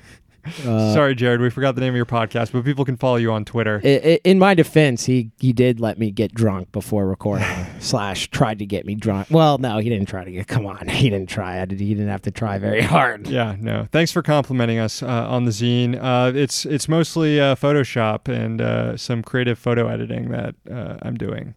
sorry, 0.95 1.15
Jared, 1.15 1.41
we 1.41 1.51
forgot 1.51 1.75
the 1.77 1.81
name 1.81 1.91
of 1.93 1.97
your 1.97 2.07
podcast, 2.07 2.51
but 2.53 2.65
people 2.65 2.85
can 2.85 2.97
follow 2.97 3.17
you 3.17 3.33
on 3.33 3.45
Twitter. 3.45 3.79
In 3.79 4.39
my 4.41 4.55
defense, 4.55 5.05
he 5.07 5.31
he 5.39 5.53
did 5.53 5.79
let 5.79 5.97
me 5.99 6.11
get 6.11 6.35
drunk 6.35 6.73
before 6.73 7.07
recording. 7.07 7.47
slash 7.79 8.29
tried 8.31 8.59
to 8.59 8.67
get 8.67 8.85
me 8.85 8.95
drunk. 8.97 9.29
Well, 9.31 9.59
no, 9.59 9.79
he 9.79 9.89
didn't 9.89 10.09
try 10.09 10.25
to 10.25 10.31
get. 10.33 10.49
Come 10.49 10.67
on, 10.67 10.89
he 10.89 11.09
didn't 11.11 11.29
try. 11.29 11.61
I 11.61 11.65
did, 11.67 11.79
he 11.79 11.95
didn't 11.95 12.09
have 12.11 12.23
to 12.23 12.31
try 12.33 12.59
very 12.59 12.83
hard. 12.83 13.29
Yeah, 13.29 13.55
no. 13.61 13.87
Thanks 13.93 14.11
for 14.11 14.23
complimenting 14.23 14.79
us 14.79 15.03
uh, 15.05 15.07
on 15.07 15.45
the 15.45 15.53
zine. 15.53 15.97
Uh, 16.01 16.33
it's 16.37 16.65
it's 16.67 16.89
mostly 16.89 17.41
uh, 17.41 17.55
Photoshop 17.55 18.27
and 18.29 18.61
uh, 18.61 18.97
some 18.97 19.23
creative 19.23 19.59
photo 19.59 19.87
editing 19.89 20.31
that 20.31 20.55
uh, 20.69 20.97
I'm 21.03 21.15
doing. 21.15 21.55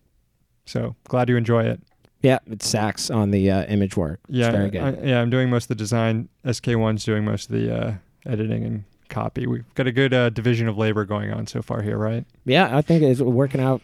So 0.69 0.95
glad 1.07 1.29
you 1.29 1.35
enjoy 1.35 1.63
it. 1.63 1.81
Yeah, 2.21 2.37
it's 2.45 2.67
Sachs 2.67 3.09
on 3.09 3.31
the 3.31 3.49
uh, 3.49 3.65
image 3.65 3.97
work. 3.97 4.19
Yeah, 4.27 4.47
it's 4.47 4.55
very 4.55 4.69
good. 4.69 4.81
I, 4.81 4.91
yeah. 5.03 5.21
I'm 5.21 5.31
doing 5.31 5.49
most 5.49 5.63
of 5.63 5.69
the 5.69 5.75
design. 5.75 6.29
SK1's 6.45 7.03
doing 7.03 7.25
most 7.25 7.49
of 7.49 7.55
the 7.55 7.75
uh, 7.75 7.93
editing 8.25 8.63
and 8.63 8.83
copy. 9.09 9.47
We've 9.47 9.73
got 9.73 9.87
a 9.87 9.91
good 9.91 10.13
uh, 10.13 10.29
division 10.29 10.67
of 10.67 10.77
labor 10.77 11.05
going 11.05 11.33
on 11.33 11.47
so 11.47 11.63
far 11.63 11.81
here, 11.81 11.97
right? 11.97 12.23
yeah, 12.45 12.75
I 12.75 12.81
think 12.81 13.01
it's 13.01 13.19
working 13.19 13.61
out 13.61 13.81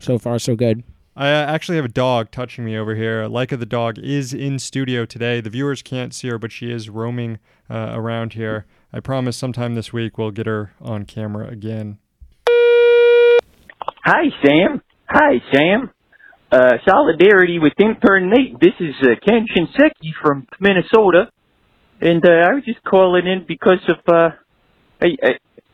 so 0.00 0.18
far 0.18 0.40
so 0.40 0.56
good. 0.56 0.82
I 1.14 1.28
uh, 1.28 1.46
actually 1.46 1.76
have 1.76 1.84
a 1.84 1.88
dog 1.88 2.32
touching 2.32 2.64
me 2.64 2.76
over 2.76 2.96
here. 2.96 3.22
Leica 3.28 3.56
the 3.58 3.64
dog 3.64 3.96
is 3.98 4.34
in 4.34 4.58
studio 4.58 5.06
today. 5.06 5.40
The 5.40 5.50
viewers 5.50 5.80
can't 5.80 6.12
see 6.12 6.28
her, 6.28 6.38
but 6.38 6.50
she 6.50 6.72
is 6.72 6.90
roaming 6.90 7.38
uh, 7.70 7.92
around 7.92 8.32
here. 8.32 8.66
I 8.92 8.98
promise 8.98 9.36
sometime 9.36 9.76
this 9.76 9.92
week 9.92 10.18
we'll 10.18 10.32
get 10.32 10.46
her 10.46 10.72
on 10.80 11.04
camera 11.04 11.46
again. 11.48 11.98
Hi, 14.04 14.24
Sam. 14.42 14.82
Hi, 15.08 15.40
Sam. 15.52 15.90
Uh, 16.50 16.74
solidarity 16.88 17.58
with 17.58 17.72
intern 17.80 18.30
Nate. 18.30 18.60
This 18.60 18.74
is 18.78 18.94
uh, 19.02 19.16
Ken 19.26 19.46
Shinseki 19.50 20.12
from 20.22 20.46
Minnesota, 20.60 21.28
and 22.00 22.24
uh, 22.24 22.30
I 22.30 22.54
was 22.54 22.62
just 22.64 22.84
calling 22.84 23.26
in 23.26 23.44
because 23.48 23.80
of 23.88 23.96
uh, 24.06 24.28
I, 25.02 25.06
I 25.24 25.30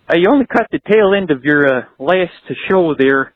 I 0.09 0.17
only 0.31 0.47
caught 0.47 0.69
the 0.73 0.81
tail 0.91 1.13
end 1.15 1.31
of 1.31 1.45
your 1.45 1.67
uh, 1.67 1.83
last 1.99 2.33
show 2.71 2.95
there 2.99 3.35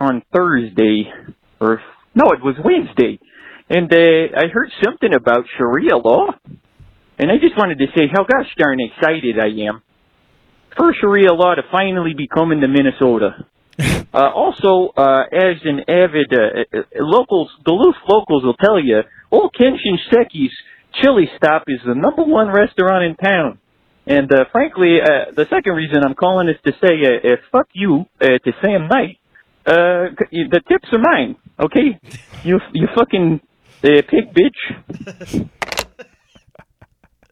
on 0.00 0.22
Thursday, 0.34 1.12
or 1.60 1.82
no, 2.14 2.32
it 2.32 2.42
was 2.42 2.56
Wednesday, 2.64 3.20
and 3.68 3.92
uh, 3.92 4.38
I 4.40 4.48
heard 4.50 4.70
something 4.82 5.14
about 5.14 5.44
Sharia 5.58 5.98
law, 5.98 6.28
and 7.18 7.30
I 7.30 7.36
just 7.36 7.58
wanted 7.58 7.80
to 7.80 7.86
say 7.94 8.04
how 8.10 8.24
gosh 8.24 8.48
darn 8.56 8.78
excited 8.80 9.38
I 9.38 9.48
am 9.68 9.82
for 10.74 10.94
Sharia 10.98 11.34
law 11.34 11.54
to 11.54 11.62
finally 11.70 12.14
be 12.16 12.28
coming 12.28 12.62
to 12.62 12.68
Minnesota. 12.68 13.44
Uh, 13.78 14.30
also, 14.34 14.92
uh, 14.96 15.22
as 15.30 15.56
an 15.64 15.80
avid 15.86 16.32
uh, 16.32 16.78
uh, 16.78 16.82
locals, 16.98 17.50
Duluth 17.64 17.96
locals 18.08 18.42
will 18.42 18.54
tell 18.54 18.80
you, 18.82 19.02
Old 19.30 19.54
Ken 19.56 19.76
Shinseki's 19.78 20.52
Chili 20.94 21.28
Stop 21.36 21.64
is 21.68 21.80
the 21.86 21.94
number 21.94 22.24
one 22.24 22.48
restaurant 22.48 23.04
in 23.04 23.14
town. 23.16 23.58
And 24.06 24.32
uh, 24.32 24.46
frankly, 24.50 24.98
uh, 25.02 25.32
the 25.36 25.46
second 25.50 25.74
reason 25.74 26.02
I'm 26.04 26.14
calling 26.14 26.48
is 26.48 26.56
to 26.64 26.72
say, 26.80 26.94
uh, 27.04 27.32
uh, 27.32 27.36
fuck 27.52 27.68
you 27.74 28.06
uh, 28.20 28.26
to 28.26 28.52
Sam 28.62 28.88
Knight. 28.88 29.18
Uh, 29.66 30.14
the 30.30 30.62
tips 30.66 30.88
are 30.92 30.98
mine, 30.98 31.36
okay? 31.60 32.00
You 32.44 32.60
you 32.72 32.86
fucking 32.96 33.40
uh, 33.82 34.02
pig 34.08 34.32
bitch. 34.32 35.48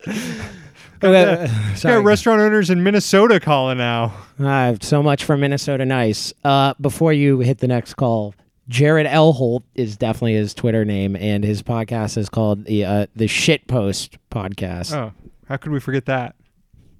Okay, 1.03 1.51
Got 1.83 2.05
restaurant 2.05 2.41
owners 2.41 2.71
in 2.71 2.83
Minnesota 2.83 3.39
calling 3.41 3.79
now. 3.79 4.13
Ah, 4.41 4.75
so 4.81 5.03
much 5.03 5.25
for 5.25 5.37
Minnesota 5.37 5.85
Nice. 5.85 6.33
Uh, 6.45 6.75
before 6.81 7.13
you 7.13 7.41
hit 7.41 7.59
the 7.59 7.69
next 7.69 7.95
call, 7.95 8.35
Jared 8.69 9.07
L. 9.07 9.33
Holt 9.33 9.63
is 9.75 9.97
definitely 9.97 10.35
his 10.35 10.55
Twitter 10.55 10.85
name, 10.85 11.15
and 11.17 11.45
his 11.45 11.63
podcast 11.63 12.17
is 12.17 12.29
called 12.29 12.65
the 12.65 12.85
uh, 12.85 13.07
the 13.15 13.27
Shit 13.27 13.67
Post 13.67 14.19
Podcast. 14.31 14.93
Oh, 14.95 15.13
how 15.49 15.57
could 15.57 15.73
we 15.73 15.81
forget 15.81 16.07
that? 16.07 16.35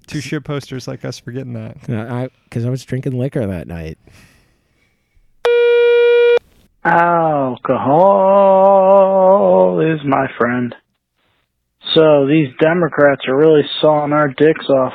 Two 0.07 0.21
shit 0.21 0.43
posters 0.45 0.87
like 0.87 1.03
us 1.03 1.19
forgetting 1.19 1.53
that. 1.53 1.81
Because 2.45 2.65
I 2.65 2.69
was 2.69 2.85
drinking 2.85 3.17
liquor 3.17 3.45
that 3.45 3.67
night. 3.67 3.97
Alcohol 8.47 9.81
is 9.81 9.99
my 10.05 10.27
friend. 10.37 10.73
So 11.93 12.27
these 12.27 12.49
Democrats 12.59 13.21
are 13.27 13.37
really 13.37 13.63
sawing 13.81 14.13
our 14.13 14.27
dicks 14.29 14.65
off 14.69 14.93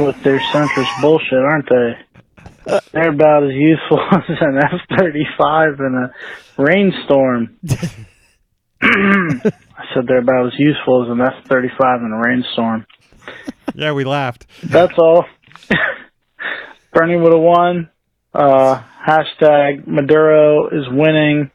with 0.00 0.22
their 0.22 0.38
centrist 0.52 1.00
bullshit, 1.00 1.38
aren't 1.38 1.68
they? 1.68 1.92
They're 2.92 3.10
about 3.10 3.44
as 3.44 3.52
useful 3.52 4.00
as 4.12 4.38
an 4.40 4.58
F-35 4.58 5.78
in 5.80 5.94
a 5.94 6.62
rainstorm. 6.62 7.58
I 8.82 9.84
said 9.94 10.06
they're 10.06 10.18
about 10.18 10.46
as 10.46 10.58
useful 10.58 11.04
as 11.04 11.10
an 11.10 11.20
F-35 11.20 12.06
in 12.06 12.12
a 12.12 12.20
rainstorm. 12.28 12.86
Yeah, 13.74 13.92
we 13.92 14.04
laughed. 14.04 14.46
That's 14.62 14.96
all. 14.98 15.24
Bernie 16.92 17.16
would 17.16 17.32
have 17.32 17.42
won. 17.42 17.90
Uh, 18.34 18.82
hashtag 19.06 19.86
Maduro 19.86 20.68
is 20.68 20.88
winning. 20.90 21.50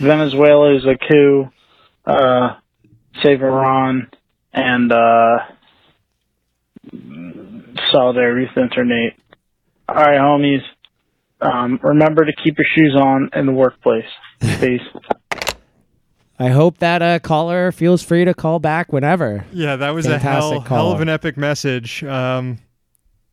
Venezuela 0.00 0.76
is 0.76 0.84
a 0.84 0.96
coup. 0.96 1.50
Uh, 2.06 2.56
save 3.22 3.42
Iran. 3.42 4.08
And, 4.52 4.92
uh, 4.92 5.38
solidarity 7.90 8.46
with 8.46 8.64
intern 8.64 8.88
Nate. 8.88 9.14
All 9.88 9.96
right, 9.96 10.18
homies. 10.18 10.62
Um, 11.40 11.78
remember 11.82 12.24
to 12.24 12.32
keep 12.32 12.56
your 12.58 12.66
shoes 12.74 12.96
on 12.96 13.30
in 13.34 13.46
the 13.46 13.52
workplace. 13.52 14.04
Peace. 14.60 14.80
I 16.38 16.48
hope 16.48 16.78
that 16.78 17.00
uh, 17.00 17.18
caller 17.20 17.70
feels 17.70 18.02
free 18.02 18.24
to 18.24 18.34
call 18.34 18.58
back 18.58 18.92
whenever. 18.92 19.44
Yeah, 19.52 19.76
that 19.76 19.90
was 19.90 20.06
a 20.06 20.18
hell, 20.18 20.50
Fantastic 20.50 20.68
hell 20.68 20.90
of 20.92 21.00
an 21.00 21.08
epic 21.08 21.36
message. 21.36 22.02
Um, 22.02 22.58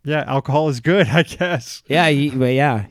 yeah, 0.04 0.24
alcohol 0.28 0.70
is 0.70 0.80
good, 0.82 1.08
I 1.12 1.24
guess. 1.24 1.82
Yeah, 1.88 2.08
you, 2.10 2.38
well, 2.38 2.50
yeah, 2.50 2.86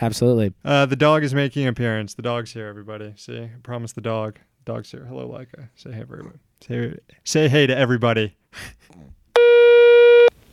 absolutely. 0.00 0.52
Uh, 0.64 0.86
the 0.86 0.96
dog 0.96 1.22
is 1.22 1.32
making 1.32 1.62
an 1.62 1.68
appearance. 1.68 2.14
The 2.14 2.22
dog's 2.22 2.52
here, 2.52 2.66
everybody. 2.66 3.12
See, 3.16 3.38
I 3.38 3.50
promised 3.62 3.94
the 3.94 4.00
dog. 4.00 4.40
Dog's 4.64 4.90
here. 4.90 5.04
Hello, 5.08 5.28
Leica. 5.28 5.68
Say 5.74 5.92
hey, 5.92 6.00
everybody. 6.00 6.38
Say, 6.60 6.94
say 7.24 7.48
hey 7.48 7.66
to 7.66 7.76
everybody. 7.76 8.36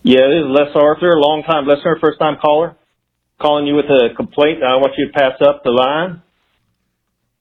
Yeah, 0.01 0.25
this 0.31 0.41
is 0.41 0.49
Les 0.49 0.71
Arthur, 0.75 1.19
long 1.19 1.43
time 1.43 1.67
listener, 1.67 1.97
first 2.01 2.19
time 2.19 2.37
caller. 2.41 2.75
Calling 3.39 3.67
you 3.67 3.75
with 3.75 3.85
a 3.85 4.15
complaint. 4.15 4.63
I 4.63 4.75
want 4.75 4.93
you 4.97 5.07
to 5.07 5.13
pass 5.13 5.33
up 5.45 5.63
the 5.63 5.71
line. 5.71 6.21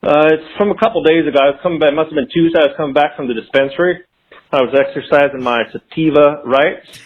Uh, 0.03 0.31
it's 0.31 0.57
from 0.57 0.71
a 0.71 0.79
couple 0.79 1.03
days 1.03 1.27
ago. 1.27 1.39
I 1.41 1.51
was 1.51 1.61
coming 1.63 1.79
back, 1.79 1.95
must 1.95 2.11
have 2.11 2.15
been 2.15 2.29
Tuesday. 2.33 2.61
I 2.61 2.67
was 2.71 2.77
coming 2.77 2.95
back 2.95 3.17
from 3.17 3.27
the 3.27 3.35
dispensary. 3.35 4.05
I 4.53 4.63
was 4.63 4.75
exercising 4.75 5.43
my 5.43 5.65
sativa 5.73 6.43
rights. 6.45 7.01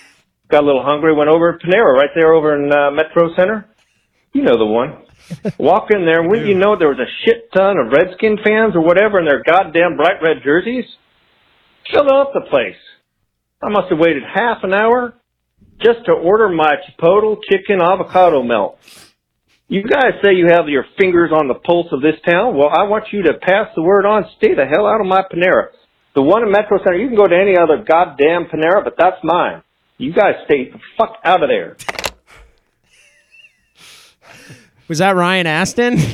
Got 0.49 0.65
a 0.65 0.67
little 0.67 0.85
hungry. 0.85 1.15
Went 1.15 1.31
over 1.31 1.57
to 1.57 1.67
Panera 1.67 1.97
right 1.97 2.11
there 2.15 2.35
over 2.35 2.55
in 2.55 2.71
uh, 2.71 2.91
Metro 2.91 3.35
Center. 3.35 3.67
You 4.33 4.43
know 4.43 4.57
the 4.57 4.67
one. 4.67 5.03
Walk 5.59 5.89
in 5.91 6.05
there, 6.05 6.21
and 6.21 6.31
wouldn't 6.31 6.49
you 6.49 6.57
know 6.57 6.77
there 6.77 6.89
was 6.89 6.99
a 6.99 7.13
shit 7.25 7.53
ton 7.53 7.77
of 7.79 7.93
Redskin 7.93 8.39
fans 8.45 8.75
or 8.75 8.83
whatever 8.83 9.19
in 9.19 9.27
their 9.27 9.43
goddamn 9.43 9.97
bright 9.97 10.23
red 10.23 10.39
jerseys? 10.45 10.85
Filling 11.91 12.09
up 12.13 12.33
the 12.33 12.49
place. 12.51 12.77
I 13.63 13.69
must 13.69 13.91
have 13.91 13.99
waited 13.99 14.23
half 14.23 14.59
an 14.65 14.75
hour 14.75 15.15
just 15.81 16.05
to 16.07 16.13
order 16.13 16.49
my 16.49 16.75
Chipotle 16.85 17.39
chicken 17.51 17.81
avocado 17.81 18.43
melt. 18.43 18.79
You 19.69 19.83
guys 19.85 20.21
say 20.23 20.35
you 20.35 20.49
have 20.49 20.69
your 20.69 20.85
fingers 20.99 21.31
on 21.33 21.49
the 21.49 21.55
pulse 21.55 21.89
of 21.93 22.03
this 22.03 22.17
town. 22.29 22.57
Well, 22.57 22.69
I 22.69 22.85
want 22.85 23.05
you 23.13 23.23
to 23.23 23.35
pass 23.35 23.69
the 23.75 23.83
word 23.83 24.05
on. 24.05 24.25
Stay 24.37 24.55
the 24.55 24.67
hell 24.67 24.87
out 24.87 25.01
of 25.01 25.07
my 25.07 25.23
Panera. 25.23 25.69
The 26.15 26.23
one 26.23 26.43
in 26.43 26.51
Metro 26.51 26.79
Center, 26.79 26.99
you 26.99 27.09
can 27.09 27.17
go 27.17 27.27
to 27.27 27.35
any 27.35 27.57
other 27.57 27.83
goddamn 27.83 28.47
Panera, 28.53 28.85
but 28.85 28.95
that's 28.99 29.17
mine. 29.23 29.63
You 29.97 30.13
guys 30.13 30.35
stay 30.45 30.71
the 30.71 30.79
fuck 30.99 31.17
out 31.25 31.43
of 31.43 31.49
there. 31.49 31.77
Was 34.93 34.99
that 34.99 35.17
Ryan 35.17 35.47
Aston? 35.47 35.99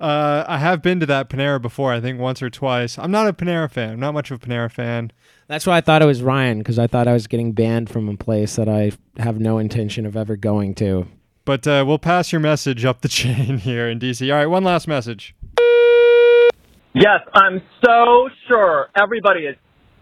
Uh, 0.00 0.44
I 0.46 0.58
have 0.58 0.80
been 0.82 1.00
to 1.00 1.06
that 1.06 1.28
Panera 1.28 1.60
before, 1.60 1.92
I 1.92 2.00
think 2.00 2.20
once 2.20 2.40
or 2.40 2.48
twice. 2.48 2.96
I'm 2.96 3.10
not 3.10 3.26
a 3.26 3.32
Panera 3.32 3.68
fan. 3.68 3.94
I'm 3.94 3.98
not 3.98 4.14
much 4.14 4.30
of 4.30 4.40
a 4.40 4.46
Panera 4.46 4.70
fan. 4.70 5.10
That's 5.48 5.66
why 5.66 5.78
I 5.78 5.80
thought 5.80 6.00
it 6.00 6.04
was 6.06 6.22
Ryan 6.22 6.58
because 6.58 6.78
I 6.78 6.86
thought 6.86 7.08
I 7.08 7.12
was 7.12 7.26
getting 7.26 7.50
banned 7.50 7.90
from 7.90 8.08
a 8.08 8.16
place 8.16 8.54
that 8.54 8.68
I 8.68 8.92
have 9.16 9.40
no 9.40 9.58
intention 9.58 10.06
of 10.06 10.16
ever 10.16 10.36
going 10.36 10.76
to. 10.76 11.08
But 11.44 11.66
uh, 11.66 11.82
we'll 11.84 11.98
pass 11.98 12.30
your 12.30 12.40
message 12.40 12.84
up 12.84 13.00
the 13.00 13.08
chain 13.08 13.58
here 13.58 13.88
in 13.88 13.98
DC. 13.98 14.30
All 14.32 14.38
right, 14.38 14.46
one 14.46 14.62
last 14.62 14.86
message. 14.86 15.34
Yes, 16.94 17.22
I'm 17.34 17.60
so 17.84 18.28
sure 18.46 18.90
everybody 18.94 19.40
is 19.40 19.56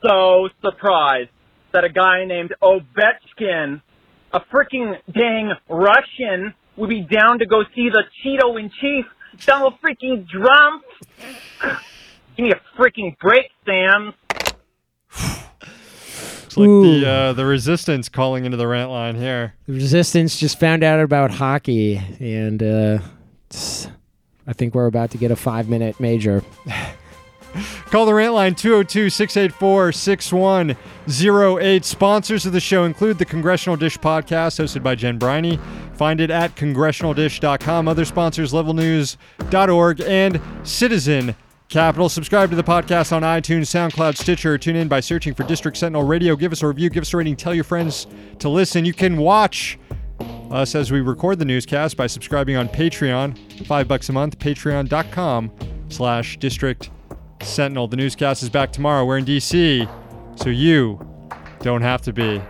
so 0.06 0.50
surprised 0.62 1.30
that 1.72 1.84
a 1.84 1.88
guy 1.88 2.26
named 2.26 2.52
Ovechkin, 2.62 3.80
a 4.34 4.40
freaking 4.40 4.98
dang 5.10 5.52
Russian, 5.70 6.52
would 6.76 6.88
be 6.88 7.00
down 7.00 7.38
to 7.38 7.46
go 7.46 7.62
see 7.74 7.88
the 7.88 8.04
Cheeto 8.24 8.58
in 8.58 8.70
Chief, 8.80 9.06
Donald 9.44 9.74
freaking 9.82 10.28
Trump. 10.28 10.84
Give 12.36 12.44
me 12.44 12.52
a 12.52 12.80
freaking 12.80 13.18
break, 13.18 13.50
Sam. 13.64 14.14
It's 16.44 16.56
like 16.56 16.68
Ooh. 16.68 17.00
the 17.00 17.08
uh, 17.08 17.32
the 17.32 17.44
resistance 17.44 18.08
calling 18.08 18.44
into 18.44 18.56
the 18.56 18.66
rant 18.66 18.90
line 18.90 19.16
here. 19.16 19.54
The 19.66 19.74
Resistance 19.74 20.38
just 20.38 20.60
found 20.60 20.82
out 20.82 21.00
about 21.00 21.30
hockey, 21.30 22.00
and 22.20 22.62
uh, 22.62 22.98
I 24.46 24.52
think 24.52 24.74
we're 24.74 24.86
about 24.86 25.10
to 25.10 25.18
get 25.18 25.30
a 25.30 25.36
five 25.36 25.68
minute 25.68 25.98
major. 26.00 26.42
Call 27.86 28.06
the 28.06 28.14
rant 28.14 28.34
line 28.34 28.54
202 28.54 29.10
684 29.10 29.92
6108. 29.92 31.84
Sponsors 31.84 32.46
of 32.46 32.52
the 32.52 32.60
show 32.60 32.84
include 32.84 33.18
the 33.18 33.24
Congressional 33.24 33.76
Dish 33.76 33.98
podcast 33.98 34.62
hosted 34.62 34.82
by 34.82 34.94
Jen 34.94 35.18
Briney. 35.18 35.58
Find 35.94 36.20
it 36.20 36.30
at 36.30 36.56
congressionaldish.com. 36.56 37.88
Other 37.88 38.04
sponsors, 38.04 38.52
levelnews.org 38.52 40.00
and 40.02 40.40
Citizen 40.62 41.34
Capital. 41.68 42.08
Subscribe 42.08 42.50
to 42.50 42.56
the 42.56 42.62
podcast 42.62 43.12
on 43.12 43.22
iTunes, 43.22 43.62
SoundCloud, 43.62 44.16
Stitcher, 44.16 44.56
tune 44.56 44.76
in 44.76 44.86
by 44.88 45.00
searching 45.00 45.34
for 45.34 45.42
District 45.44 45.76
Sentinel 45.76 46.04
Radio. 46.04 46.36
Give 46.36 46.52
us 46.52 46.62
a 46.62 46.68
review, 46.68 46.90
give 46.90 47.02
us 47.02 47.12
a 47.12 47.16
rating, 47.16 47.34
tell 47.34 47.54
your 47.54 47.64
friends 47.64 48.06
to 48.38 48.48
listen. 48.48 48.84
You 48.84 48.92
can 48.92 49.16
watch 49.16 49.78
us 50.50 50.74
as 50.74 50.92
we 50.92 51.00
record 51.00 51.38
the 51.38 51.44
newscast 51.44 51.96
by 51.96 52.06
subscribing 52.06 52.56
on 52.56 52.68
Patreon. 52.68 53.66
Five 53.66 53.88
bucks 53.88 54.08
a 54.08 54.12
month, 54.12 54.38
patreon.com 54.38 55.50
slash 55.88 56.36
district 56.38 56.90
sentinel. 57.46 57.88
The 57.88 57.96
newscast 57.96 58.42
is 58.42 58.48
back 58.48 58.72
tomorrow. 58.72 59.04
We're 59.04 59.18
in 59.18 59.24
DC, 59.24 59.88
so 60.38 60.50
you 60.50 61.00
don't 61.60 61.82
have 61.82 62.02
to 62.02 62.12
be. 62.12 62.40